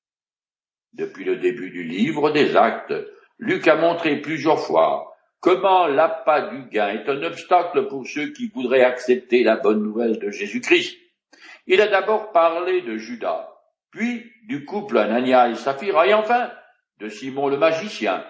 Depuis 0.93 1.25
le 1.25 1.39
début 1.39 1.71
du 1.71 1.83
livre 1.83 2.31
des 2.31 2.55
actes, 2.55 2.95
Luc 3.39 3.67
a 3.67 3.75
montré 3.75 4.21
plusieurs 4.21 4.61
fois 4.61 5.13
comment 5.41 5.89
l'appât 5.89 6.51
du 6.53 6.69
gain 6.69 6.91
est 6.91 7.09
un 7.09 7.21
obstacle 7.25 7.89
pour 7.89 8.07
ceux 8.07 8.31
qui 8.33 8.47
voudraient 8.47 8.85
accepter 8.85 9.43
la 9.43 9.57
bonne 9.57 9.83
nouvelle 9.83 10.21
de 10.21 10.31
Jésus-Christ. 10.31 10.97
Il 11.67 11.81
a 11.81 11.89
d'abord 11.89 12.31
parlé 12.31 12.83
de 12.83 12.97
Judas, 12.97 13.49
puis 13.91 14.31
du 14.45 14.65
couple 14.65 14.99
Anania 14.99 15.49
et 15.49 15.57
Saphira, 15.57 16.07
et 16.07 16.15
enfin 16.15 16.53
de 17.01 17.09
Simon 17.09 17.49
le 17.49 17.59
magicien. 17.59 18.25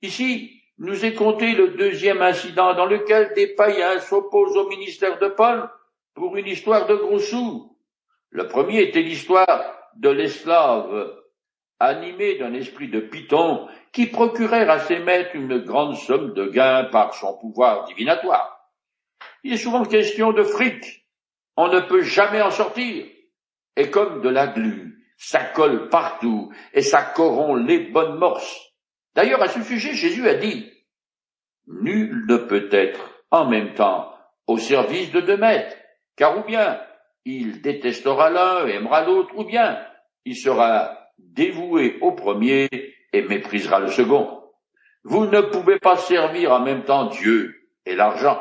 Ici, 0.00 0.62
nous 0.78 1.04
est 1.04 1.14
compté 1.14 1.52
le 1.52 1.68
deuxième 1.68 2.22
incident 2.22 2.74
dans 2.74 2.86
lequel 2.86 3.32
des 3.34 3.48
païens 3.54 3.98
s'opposent 4.00 4.56
au 4.56 4.68
ministère 4.68 5.18
de 5.18 5.28
Paul 5.28 5.70
pour 6.14 6.36
une 6.36 6.46
histoire 6.46 6.86
de 6.86 6.94
gros 6.94 7.18
sous. 7.18 7.76
Le 8.30 8.46
premier 8.46 8.82
était 8.82 9.02
l'histoire 9.02 9.74
de 9.96 10.10
l'esclave, 10.10 11.14
animé 11.78 12.36
d'un 12.36 12.52
esprit 12.54 12.88
de 12.88 13.00
Python, 13.00 13.68
qui 13.92 14.06
procurait 14.06 14.68
à 14.68 14.78
ses 14.80 14.98
maîtres 14.98 15.34
une 15.34 15.58
grande 15.58 15.96
somme 15.96 16.34
de 16.34 16.46
gains 16.46 16.84
par 16.84 17.14
son 17.14 17.38
pouvoir 17.38 17.84
divinatoire. 17.86 18.70
Il 19.42 19.52
est 19.52 19.58
souvent 19.58 19.84
question 19.84 20.32
de 20.32 20.42
fric. 20.42 21.06
On 21.56 21.68
ne 21.68 21.80
peut 21.80 22.02
jamais 22.02 22.42
en 22.42 22.50
sortir. 22.50 23.06
Et 23.76 23.90
comme 23.90 24.20
de 24.20 24.28
la 24.28 24.48
glu, 24.48 25.06
ça 25.16 25.44
colle 25.44 25.88
partout 25.88 26.52
et 26.74 26.82
ça 26.82 27.02
corrompt 27.02 27.66
les 27.66 27.78
bonnes 27.78 28.18
morses. 28.18 28.66
D'ailleurs, 29.16 29.42
à 29.42 29.48
ce 29.48 29.62
sujet, 29.62 29.94
Jésus 29.94 30.28
a 30.28 30.34
dit, 30.34 30.70
Nul 31.66 32.26
ne 32.28 32.36
peut 32.36 32.68
être 32.70 33.22
en 33.30 33.48
même 33.48 33.72
temps 33.72 34.14
au 34.46 34.58
service 34.58 35.10
de 35.10 35.22
deux 35.22 35.38
maîtres, 35.38 35.74
car 36.16 36.38
ou 36.38 36.44
bien 36.44 36.78
il 37.24 37.62
détestera 37.62 38.28
l'un 38.28 38.66
et 38.66 38.74
aimera 38.74 39.04
l'autre, 39.04 39.36
ou 39.36 39.44
bien 39.44 39.82
il 40.26 40.36
sera 40.36 41.10
dévoué 41.18 41.98
au 42.02 42.12
premier 42.12 42.68
et 43.12 43.22
méprisera 43.22 43.80
le 43.80 43.88
second. 43.88 44.42
Vous 45.02 45.24
ne 45.26 45.40
pouvez 45.40 45.78
pas 45.78 45.96
servir 45.96 46.52
en 46.52 46.60
même 46.60 46.84
temps 46.84 47.06
Dieu 47.06 47.70
et 47.86 47.96
l'argent. 47.96 48.40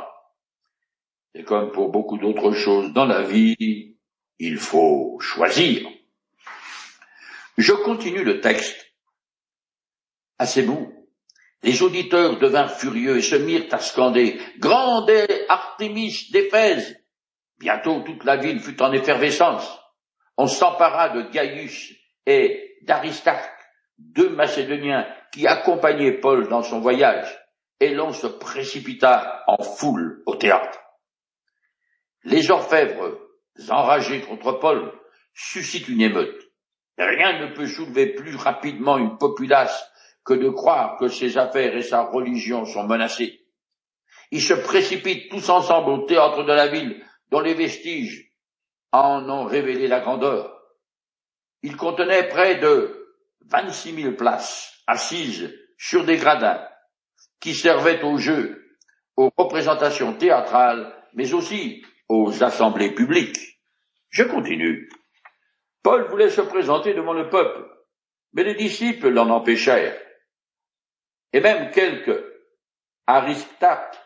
Et 1.34 1.44
comme 1.44 1.72
pour 1.72 1.90
beaucoup 1.90 2.18
d'autres 2.18 2.52
choses 2.52 2.92
dans 2.92 3.06
la 3.06 3.22
vie, 3.22 3.96
il 4.40 4.58
faut 4.58 5.18
choisir. 5.22 5.88
Je 7.58 7.72
continue 7.72 8.26
le 8.26 8.42
texte. 8.42 8.85
À 10.38 10.46
ces 10.46 10.64
mots, 10.64 10.92
les 11.64 11.82
auditeurs 11.82 12.38
devinrent 12.38 12.78
furieux 12.78 13.18
et 13.18 13.22
se 13.22 13.36
mirent 13.36 13.68
à 13.72 13.80
scander 13.80 14.40
Grande 14.60 15.12
Artémis 15.50 16.28
d'Éphèse. 16.32 17.02
Bientôt 17.58 18.02
toute 18.02 18.24
la 18.24 18.36
ville 18.36 18.60
fut 18.60 18.82
en 18.82 18.92
effervescence. 18.92 19.80
On 20.38 20.48
s'empara 20.48 21.10
de 21.10 21.22
Gaius 21.32 21.94
et 22.26 22.78
d'Aristarque, 22.84 23.50
deux 23.98 24.30
Macédoniens 24.30 25.08
qui 25.32 25.48
accompagnaient 25.48 26.20
Paul 26.20 26.50
dans 26.50 26.62
son 26.62 26.82
voyage, 26.82 27.34
et 27.80 27.94
l'on 27.94 28.12
se 28.12 28.28
précipita 28.28 29.44
en 29.48 29.64
foule 29.64 30.22
au 30.26 30.36
théâtre. 30.36 30.80
Les 32.24 32.52
orfèvres, 32.52 33.20
enragés 33.70 34.22
contre 34.22 34.54
Paul, 34.54 34.92
suscitent 35.34 35.88
une 35.88 36.02
émeute. 36.02 36.42
Rien 36.98 37.40
ne 37.40 37.54
peut 37.54 37.68
soulever 37.68 38.14
plus 38.14 38.36
rapidement 38.36 38.98
une 38.98 39.18
populace 39.18 39.90
que 40.26 40.34
de 40.34 40.50
croire 40.50 40.98
que 40.98 41.08
ses 41.08 41.38
affaires 41.38 41.76
et 41.78 41.84
sa 41.84 42.02
religion 42.02 42.66
sont 42.66 42.84
menacées. 42.84 43.46
Ils 44.32 44.42
se 44.42 44.56
précipitent 44.56 45.30
tous 45.30 45.50
ensemble 45.50 45.92
au 45.92 46.06
théâtre 46.06 46.44
de 46.44 46.52
la 46.52 46.68
ville, 46.68 47.06
dont 47.30 47.42
les 47.42 47.54
vestiges 47.54 48.32
en 48.92 49.30
ont 49.30 49.46
révélé 49.46 49.88
la 49.88 50.00
grandeur. 50.00 50.52
Il 51.62 51.78
contenait 51.78 52.28
près 52.28 52.56
de 52.56 53.16
vingt-six 53.46 53.94
mille 53.94 54.16
places 54.16 54.74
assises 54.88 55.54
sur 55.78 56.06
des 56.06 56.18
gradins 56.18 56.68
qui 57.40 57.54
servaient 57.54 58.02
aux 58.04 58.18
jeux, 58.18 58.66
aux 59.16 59.32
représentations 59.38 60.14
théâtrales, 60.14 60.92
mais 61.14 61.34
aussi 61.34 61.86
aux 62.10 62.44
assemblées 62.44 62.94
publiques. 62.94 63.60
Je 64.10 64.24
continue. 64.24 64.90
Paul 65.84 66.08
voulait 66.08 66.30
se 66.30 66.42
présenter 66.42 66.94
devant 66.94 67.14
le 67.14 67.30
peuple, 67.30 67.70
mais 68.34 68.44
les 68.44 68.56
disciples 68.56 69.10
l'en 69.10 69.30
empêchèrent. 69.30 70.00
Et 71.36 71.42
même 71.42 71.70
quelques 71.72 72.24
Aristarques 73.06 74.00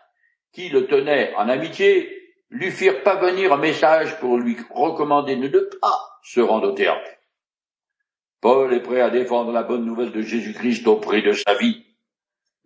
qui 0.51 0.67
le 0.69 0.87
tenaient 0.87 1.31
en 1.35 1.47
amitié 1.47 2.33
lui 2.49 2.71
firent 2.71 3.03
venir 3.21 3.53
un 3.53 3.57
message 3.57 4.19
pour 4.19 4.39
lui 4.39 4.57
recommander 4.71 5.35
de 5.35 5.47
ne 5.47 5.59
pas 5.79 6.19
se 6.23 6.39
rendre 6.39 6.69
au 6.69 6.71
théâtre. 6.71 7.07
Paul 8.41 8.73
est 8.73 8.81
prêt 8.81 9.01
à 9.01 9.11
défendre 9.11 9.51
la 9.51 9.61
bonne 9.61 9.85
nouvelle 9.85 10.11
de 10.11 10.23
Jésus-Christ 10.23 10.87
au 10.87 10.95
prix 10.95 11.21
de 11.21 11.33
sa 11.33 11.53
vie, 11.53 11.85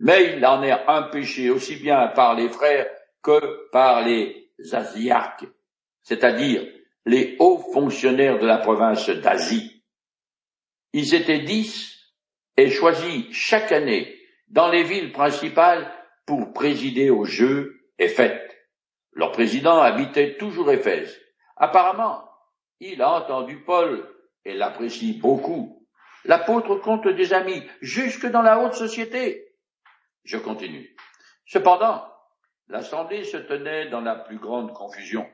mais 0.00 0.38
il 0.38 0.46
en 0.46 0.62
est 0.62 0.72
empêché 0.88 1.50
aussi 1.50 1.76
bien 1.76 2.06
par 2.08 2.34
les 2.34 2.48
frères 2.48 2.88
que 3.22 3.68
par 3.70 4.00
les 4.00 4.50
asiarques, 4.72 5.44
c'est-à-dire 6.02 6.66
les 7.04 7.36
hauts 7.38 7.58
fonctionnaires 7.74 8.38
de 8.38 8.46
la 8.46 8.56
province 8.56 9.10
d'Asie. 9.10 9.84
Ils 10.94 11.14
étaient 11.14 11.40
dix 11.40 11.98
et 12.56 12.70
choisis 12.70 13.30
chaque 13.30 13.70
année 13.70 14.23
dans 14.54 14.68
les 14.68 14.84
villes 14.84 15.10
principales 15.10 15.90
pour 16.26 16.52
présider 16.52 17.10
aux 17.10 17.24
Jeux 17.24 17.80
et 17.98 18.06
fêtes. 18.06 18.56
Leur 19.12 19.32
président 19.32 19.80
habitait 19.80 20.36
toujours 20.36 20.70
Éphèse. 20.70 21.20
Apparemment, 21.56 22.24
il 22.78 23.02
a 23.02 23.10
entendu 23.10 23.64
Paul 23.64 24.08
et 24.44 24.54
l'apprécie 24.54 25.18
beaucoup. 25.20 25.84
L'apôtre 26.24 26.76
compte 26.76 27.08
des 27.08 27.34
amis 27.34 27.64
jusque 27.80 28.26
dans 28.26 28.42
la 28.42 28.60
haute 28.60 28.74
société. 28.74 29.56
Je 30.22 30.38
continue. 30.38 30.94
Cependant, 31.46 32.06
l'assemblée 32.68 33.24
se 33.24 33.36
tenait 33.36 33.90
dans 33.90 34.02
la 34.02 34.14
plus 34.14 34.38
grande 34.38 34.72
confusion. 34.72 35.28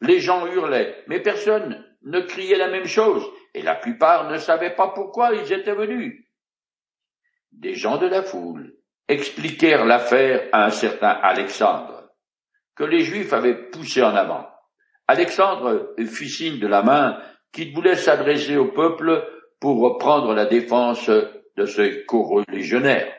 Les 0.00 0.20
gens 0.20 0.46
hurlaient, 0.46 1.02
mais 1.08 1.18
personne 1.18 1.84
ne 2.02 2.20
criait 2.20 2.58
la 2.58 2.68
même 2.68 2.86
chose, 2.86 3.26
et 3.52 3.62
la 3.62 3.74
plupart 3.74 4.30
ne 4.30 4.38
savaient 4.38 4.76
pas 4.76 4.88
pourquoi 4.88 5.34
ils 5.34 5.52
étaient 5.52 5.74
venus. 5.74 6.23
Des 7.58 7.74
gens 7.74 7.98
de 7.98 8.06
la 8.06 8.22
foule 8.22 8.74
expliquèrent 9.08 9.84
l'affaire 9.84 10.48
à 10.52 10.66
un 10.66 10.70
certain 10.70 11.08
Alexandre, 11.08 12.10
que 12.74 12.84
les 12.84 13.00
Juifs 13.00 13.32
avaient 13.32 13.70
poussé 13.70 14.02
en 14.02 14.14
avant. 14.14 14.46
Alexandre 15.06 15.94
fit 16.06 16.28
signe 16.28 16.58
de 16.58 16.66
la 16.66 16.82
main 16.82 17.20
qu'il 17.52 17.72
voulait 17.74 17.96
s'adresser 17.96 18.56
au 18.56 18.72
peuple 18.72 19.24
pour 19.60 19.80
reprendre 19.80 20.34
la 20.34 20.46
défense 20.46 21.08
de 21.08 21.66
ce 21.66 22.04
co-religionnaire. 22.06 23.14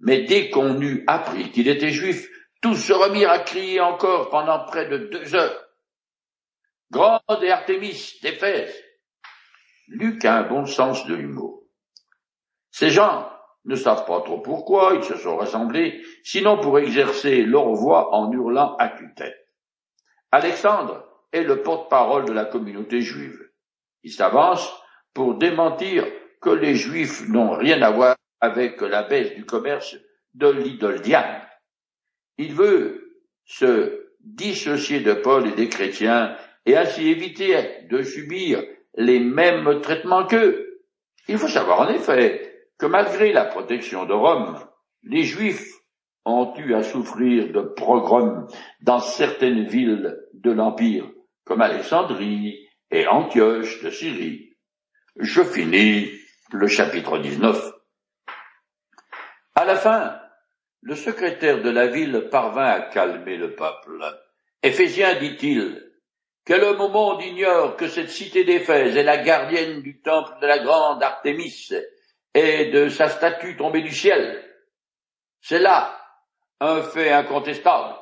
Mais 0.00 0.22
dès 0.22 0.50
qu'on 0.50 0.80
eut 0.80 1.04
appris 1.06 1.50
qu'il 1.50 1.68
était 1.68 1.90
juif, 1.90 2.28
tous 2.62 2.76
se 2.76 2.92
remirent 2.92 3.30
à 3.30 3.40
crier 3.40 3.80
encore 3.80 4.30
pendant 4.30 4.64
près 4.64 4.88
de 4.88 4.96
deux 5.08 5.34
heures. 5.34 5.62
Grande 6.90 7.42
et 7.42 7.50
Artémis 7.50 8.14
d'Éphèse. 8.22 8.74
Luc 9.88 10.24
a 10.24 10.38
un 10.38 10.48
bon 10.48 10.66
sens 10.66 11.06
de 11.06 11.14
l'humour. 11.14 11.65
Ces 12.78 12.90
gens 12.90 13.26
ne 13.64 13.74
savent 13.74 14.04
pas 14.04 14.20
trop 14.20 14.38
pourquoi 14.38 14.92
ils 14.96 15.02
se 15.02 15.16
sont 15.16 15.38
rassemblés, 15.38 16.04
sinon 16.22 16.58
pour 16.58 16.78
exercer 16.78 17.40
leur 17.40 17.72
voix 17.72 18.14
en 18.14 18.30
hurlant 18.30 18.76
à 18.76 18.90
tue-tête. 18.90 19.48
Alexandre 20.30 21.02
est 21.32 21.42
le 21.42 21.62
porte-parole 21.62 22.26
de 22.26 22.34
la 22.34 22.44
communauté 22.44 23.00
juive. 23.00 23.40
Il 24.02 24.12
s'avance 24.12 24.70
pour 25.14 25.38
démentir 25.38 26.04
que 26.42 26.50
les 26.50 26.74
juifs 26.74 27.26
n'ont 27.30 27.52
rien 27.52 27.80
à 27.80 27.90
voir 27.92 28.16
avec 28.42 28.78
la 28.82 29.04
baisse 29.04 29.34
du 29.34 29.46
commerce 29.46 29.96
de 30.34 30.48
l'idole 30.48 31.00
Diane. 31.00 31.40
Il 32.36 32.52
veut 32.52 33.22
se 33.46 34.06
dissocier 34.20 35.00
de 35.00 35.14
Paul 35.14 35.46
et 35.46 35.52
des 35.52 35.70
chrétiens 35.70 36.36
et 36.66 36.76
ainsi 36.76 37.08
éviter 37.08 37.86
de 37.88 38.02
subir 38.02 38.62
les 38.96 39.18
mêmes 39.18 39.80
traitements 39.80 40.26
qu'eux. 40.26 40.82
Il 41.26 41.38
faut 41.38 41.48
savoir 41.48 41.80
en 41.80 41.88
effet 41.88 42.52
que 42.78 42.86
malgré 42.86 43.32
la 43.32 43.44
protection 43.44 44.04
de 44.06 44.12
Rome, 44.12 44.58
les 45.02 45.22
Juifs 45.22 45.72
ont 46.24 46.54
eu 46.56 46.74
à 46.74 46.82
souffrir 46.82 47.52
de 47.52 47.60
pogroms 47.62 48.46
dans 48.82 48.98
certaines 48.98 49.66
villes 49.66 50.18
de 50.34 50.50
l'Empire, 50.50 51.08
comme 51.44 51.62
Alexandrie 51.62 52.68
et 52.90 53.06
Antioche 53.06 53.82
de 53.82 53.90
Syrie. 53.90 54.56
Je 55.16 55.42
finis 55.42 56.10
le 56.52 56.66
chapitre 56.66 57.18
19. 57.18 57.72
À 59.54 59.64
la 59.64 59.76
fin, 59.76 60.20
le 60.82 60.94
secrétaire 60.94 61.62
de 61.62 61.70
la 61.70 61.86
ville 61.86 62.28
parvint 62.30 62.66
à 62.66 62.80
calmer 62.80 63.36
le 63.36 63.54
peuple. 63.54 64.04
Éphésiens, 64.62 65.14
dit-il, 65.18 65.82
que 66.44 66.54
le 66.54 66.76
monde 66.76 67.22
ignore 67.22 67.76
que 67.76 67.88
cette 67.88 68.10
cité 68.10 68.44
d'Éphèse 68.44 68.96
est 68.96 69.02
la 69.02 69.16
gardienne 69.18 69.80
du 69.82 70.00
temple 70.00 70.34
de 70.40 70.46
la 70.46 70.58
grande 70.58 71.02
Artémis 71.02 71.70
et 72.36 72.66
de 72.66 72.90
sa 72.90 73.08
statue 73.08 73.56
tombée 73.56 73.80
du 73.80 73.92
ciel. 73.92 74.44
C'est 75.40 75.58
là 75.58 75.98
un 76.60 76.82
fait 76.82 77.10
incontestable. 77.10 77.96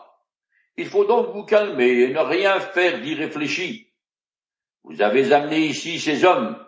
Il 0.76 0.88
faut 0.88 1.04
donc 1.04 1.28
vous 1.32 1.44
calmer 1.44 2.00
et 2.00 2.08
ne 2.08 2.18
rien 2.18 2.58
faire 2.58 3.00
d'irréfléchi. 3.00 3.92
Vous 4.82 5.00
avez 5.00 5.32
amené 5.32 5.60
ici 5.60 6.00
ces 6.00 6.24
hommes, 6.24 6.58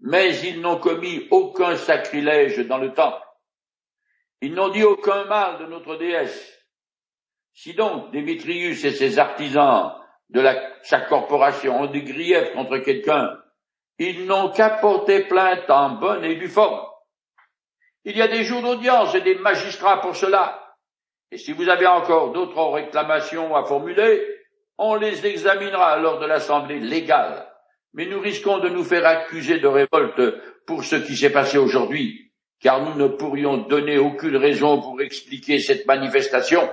mais 0.00 0.36
ils 0.40 0.60
n'ont 0.60 0.80
commis 0.80 1.28
aucun 1.30 1.76
sacrilège 1.76 2.58
dans 2.66 2.78
le 2.78 2.92
temple. 2.92 3.24
Ils 4.40 4.54
n'ont 4.54 4.70
dit 4.70 4.82
aucun 4.82 5.24
mal 5.26 5.60
de 5.60 5.66
notre 5.66 5.94
déesse. 5.94 6.58
Si 7.52 7.74
donc 7.74 8.10
Démétrius 8.10 8.84
et 8.84 8.90
ses 8.90 9.20
artisans 9.20 9.92
de 10.28 10.44
sa 10.82 11.02
corporation 11.02 11.82
ont 11.82 11.86
des 11.86 12.02
griefs 12.02 12.52
contre 12.52 12.78
quelqu'un, 12.78 13.38
ils 13.98 14.26
n'ont 14.26 14.50
qu'à 14.50 14.70
porter 14.70 15.28
plainte 15.28 15.70
en 15.70 15.90
bonne 15.90 16.24
et 16.24 16.34
due 16.34 16.48
forme. 16.48 16.91
Il 18.04 18.16
y 18.16 18.22
a 18.22 18.28
des 18.28 18.44
jours 18.44 18.62
d'audience 18.62 19.14
et 19.14 19.20
des 19.20 19.36
magistrats 19.36 20.00
pour 20.00 20.16
cela. 20.16 20.76
Et 21.30 21.38
si 21.38 21.52
vous 21.52 21.68
avez 21.68 21.86
encore 21.86 22.32
d'autres 22.32 22.62
réclamations 22.62 23.54
à 23.54 23.64
formuler, 23.64 24.22
on 24.78 24.96
les 24.96 25.24
examinera 25.26 25.98
lors 25.98 26.18
de 26.18 26.26
l'Assemblée 26.26 26.80
légale. 26.80 27.48
Mais 27.94 28.06
nous 28.06 28.20
risquons 28.20 28.58
de 28.58 28.68
nous 28.68 28.84
faire 28.84 29.06
accuser 29.06 29.58
de 29.58 29.66
révolte 29.66 30.66
pour 30.66 30.84
ce 30.84 30.96
qui 30.96 31.16
s'est 31.16 31.32
passé 31.32 31.58
aujourd'hui, 31.58 32.32
car 32.60 32.82
nous 32.82 32.94
ne 33.00 33.08
pourrions 33.08 33.58
donner 33.58 33.98
aucune 33.98 34.36
raison 34.36 34.80
pour 34.80 35.00
expliquer 35.00 35.58
cette 35.58 35.86
manifestation. 35.86 36.68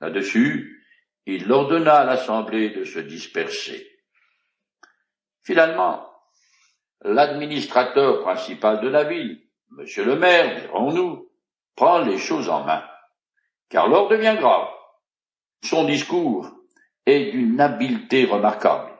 Là-dessus, 0.00 0.84
il 1.26 1.50
ordonna 1.50 1.96
à 1.96 2.04
l'Assemblée 2.04 2.70
de 2.70 2.84
se 2.84 2.98
disperser. 3.00 3.90
Finalement, 5.42 6.08
l'administrateur 7.02 8.22
principal 8.22 8.80
de 8.80 8.88
la 8.88 9.04
ville, 9.04 9.43
Monsieur 9.76 10.04
le 10.04 10.14
maire, 10.14 10.60
dirons-nous, 10.60 11.28
prend 11.74 11.98
les 11.98 12.18
choses 12.18 12.48
en 12.48 12.62
main, 12.62 12.84
car 13.68 13.88
l'heure 13.88 14.06
devient 14.06 14.36
grave. 14.38 14.68
Son 15.64 15.84
discours 15.84 16.48
est 17.06 17.32
d'une 17.32 17.60
habileté 17.60 18.24
remarquable. 18.24 18.92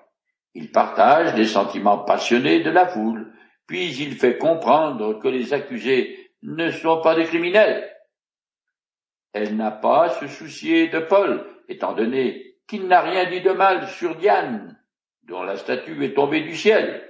Il 0.53 0.73
partage 0.73 1.33
les 1.37 1.47
sentiments 1.47 1.99
passionnés 1.99 2.61
de 2.61 2.71
la 2.71 2.89
foule, 2.89 3.33
puis 3.69 3.95
il 4.03 4.17
fait 4.17 4.37
comprendre 4.37 5.21
que 5.21 5.29
les 5.29 5.53
accusés 5.53 6.33
ne 6.43 6.71
sont 6.71 7.01
pas 7.01 7.15
des 7.15 7.25
criminels. 7.25 7.89
Elle 9.33 9.57
n'a 9.57 9.71
pas 9.71 10.07
à 10.07 10.09
se 10.09 10.27
soucier 10.27 10.89
de 10.89 10.99
Paul, 10.99 11.47
étant 11.69 11.93
donné 11.93 12.57
qu'il 12.67 12.89
n'a 12.89 13.01
rien 13.01 13.31
dit 13.31 13.43
de 13.43 13.53
mal 13.53 13.87
sur 13.87 14.17
Diane, 14.17 14.77
dont 15.23 15.45
la 15.45 15.57
statue 15.57 16.05
est 16.05 16.15
tombée 16.15 16.41
du 16.41 16.57
ciel. 16.57 17.09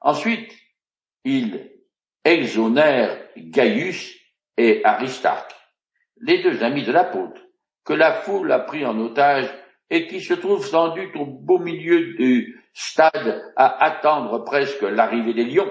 Ensuite, 0.00 0.56
il 1.24 1.71
exonère 2.24 3.18
Gaius 3.36 4.16
et 4.56 4.84
Aristarque, 4.84 5.54
les 6.20 6.42
deux 6.42 6.62
amis 6.62 6.84
de 6.84 6.92
l'apôtre, 6.92 7.40
que 7.84 7.92
la 7.92 8.12
foule 8.12 8.52
a 8.52 8.60
pris 8.60 8.84
en 8.84 8.98
otage 8.98 9.52
et 9.90 10.06
qui 10.06 10.20
se 10.20 10.34
trouvent 10.34 10.66
sans 10.66 10.94
doute 10.94 11.14
au 11.16 11.26
beau 11.26 11.58
milieu 11.58 12.14
du 12.14 12.62
stade 12.72 13.42
à 13.56 13.84
attendre 13.84 14.44
presque 14.44 14.82
l'arrivée 14.82 15.34
des 15.34 15.44
lions. 15.44 15.70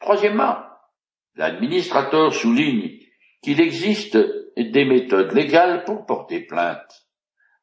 Troisièmement, 0.00 0.56
l'administrateur 1.34 2.32
souligne 2.32 2.98
qu'il 3.42 3.60
existe 3.60 4.16
des 4.56 4.84
méthodes 4.84 5.32
légales 5.32 5.84
pour 5.84 6.06
porter 6.06 6.40
plainte. 6.40 7.06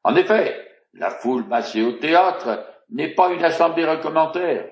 En 0.04 0.14
effet, 0.16 0.68
la 0.92 1.10
foule 1.10 1.46
massée 1.46 1.82
au 1.82 1.92
théâtre 1.92 2.64
n'est 2.90 3.14
pas 3.14 3.32
une 3.32 3.44
assemblée 3.44 3.84
recommentaire 3.84 4.70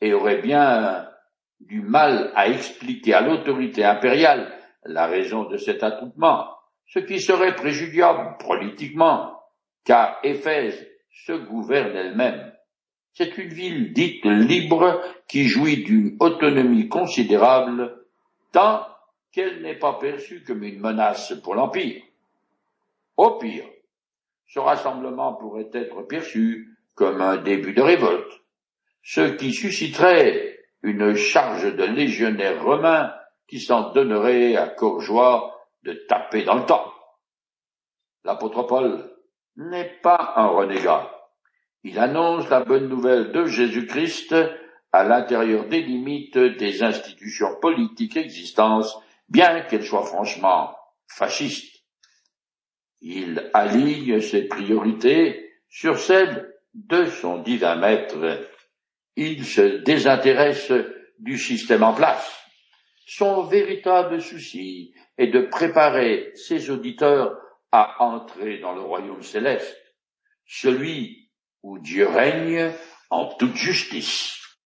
et 0.00 0.12
aurait 0.12 0.42
bien 0.42 1.08
du 1.60 1.80
mal 1.80 2.32
à 2.34 2.48
expliquer 2.48 3.14
à 3.14 3.20
l'autorité 3.20 3.84
impériale 3.84 4.52
la 4.84 5.06
raison 5.06 5.44
de 5.44 5.56
cet 5.56 5.82
attroupement, 5.82 6.48
ce 6.86 6.98
qui 7.00 7.20
serait 7.20 7.56
préjudiciable 7.56 8.36
politiquement, 8.38 9.40
car 9.84 10.18
Éphèse 10.22 10.86
se 11.10 11.32
gouverne 11.32 11.96
elle-même. 11.96 12.52
C'est 13.12 13.38
une 13.38 13.48
ville 13.48 13.92
dite 13.92 14.24
libre 14.24 15.00
qui 15.26 15.44
jouit 15.44 15.82
d'une 15.82 16.16
autonomie 16.20 16.88
considérable, 16.88 18.04
tant 18.52 18.86
qu'elle 19.32 19.62
n'est 19.62 19.78
pas 19.78 19.94
perçue 19.94 20.44
comme 20.44 20.62
une 20.62 20.80
menace 20.80 21.32
pour 21.42 21.54
l'Empire. 21.54 22.02
Au 23.16 23.38
pire, 23.38 23.64
ce 24.46 24.58
rassemblement 24.58 25.34
pourrait 25.34 25.70
être 25.72 26.02
perçu 26.02 26.76
comme 26.94 27.20
un 27.20 27.38
début 27.38 27.72
de 27.72 27.82
révolte, 27.82 28.42
ce 29.02 29.22
qui 29.36 29.52
susciterait 29.52 30.55
une 30.86 31.16
charge 31.16 31.74
de 31.74 31.82
légionnaires 31.82 32.62
romains 32.62 33.12
qui 33.48 33.58
s'en 33.58 33.92
donnerait 33.92 34.54
à 34.54 34.68
Courgeois 34.68 35.60
de 35.82 35.92
taper 36.08 36.44
dans 36.44 36.54
le 36.54 36.64
temps. 36.64 36.92
L'apôtre 38.24 38.62
Paul 38.62 39.12
n'est 39.56 39.98
pas 40.00 40.34
un 40.36 40.46
renégat. 40.46 41.10
Il 41.82 41.98
annonce 41.98 42.48
la 42.50 42.60
bonne 42.60 42.88
nouvelle 42.88 43.32
de 43.32 43.46
Jésus-Christ 43.46 44.34
à 44.92 45.02
l'intérieur 45.02 45.66
des 45.66 45.82
limites 45.82 46.38
des 46.38 46.84
institutions 46.84 47.56
politiques 47.60 48.16
existantes, 48.16 48.86
bien 49.28 49.62
qu'elles 49.62 49.84
soient 49.84 50.06
franchement 50.06 50.76
fascistes. 51.08 51.82
Il 53.00 53.50
aligne 53.54 54.20
ses 54.20 54.46
priorités 54.46 55.50
sur 55.68 55.98
celles 55.98 56.54
de 56.74 57.06
son 57.06 57.38
divin 57.38 57.74
maître. 57.74 58.16
Il 59.16 59.44
se 59.44 59.82
désintéresse 59.82 60.72
du 61.18 61.38
système 61.38 61.82
en 61.82 61.94
place. 61.94 62.38
Son 63.06 63.44
véritable 63.44 64.20
souci 64.20 64.92
est 65.16 65.28
de 65.28 65.42
préparer 65.42 66.32
ses 66.34 66.70
auditeurs 66.70 67.38
à 67.72 68.02
entrer 68.02 68.58
dans 68.58 68.74
le 68.74 68.82
royaume 68.82 69.22
céleste, 69.22 69.76
celui 70.44 71.30
où 71.62 71.78
Dieu 71.78 72.06
règne 72.06 72.72
en 73.10 73.26
toute 73.36 73.56
justice. 73.56 74.35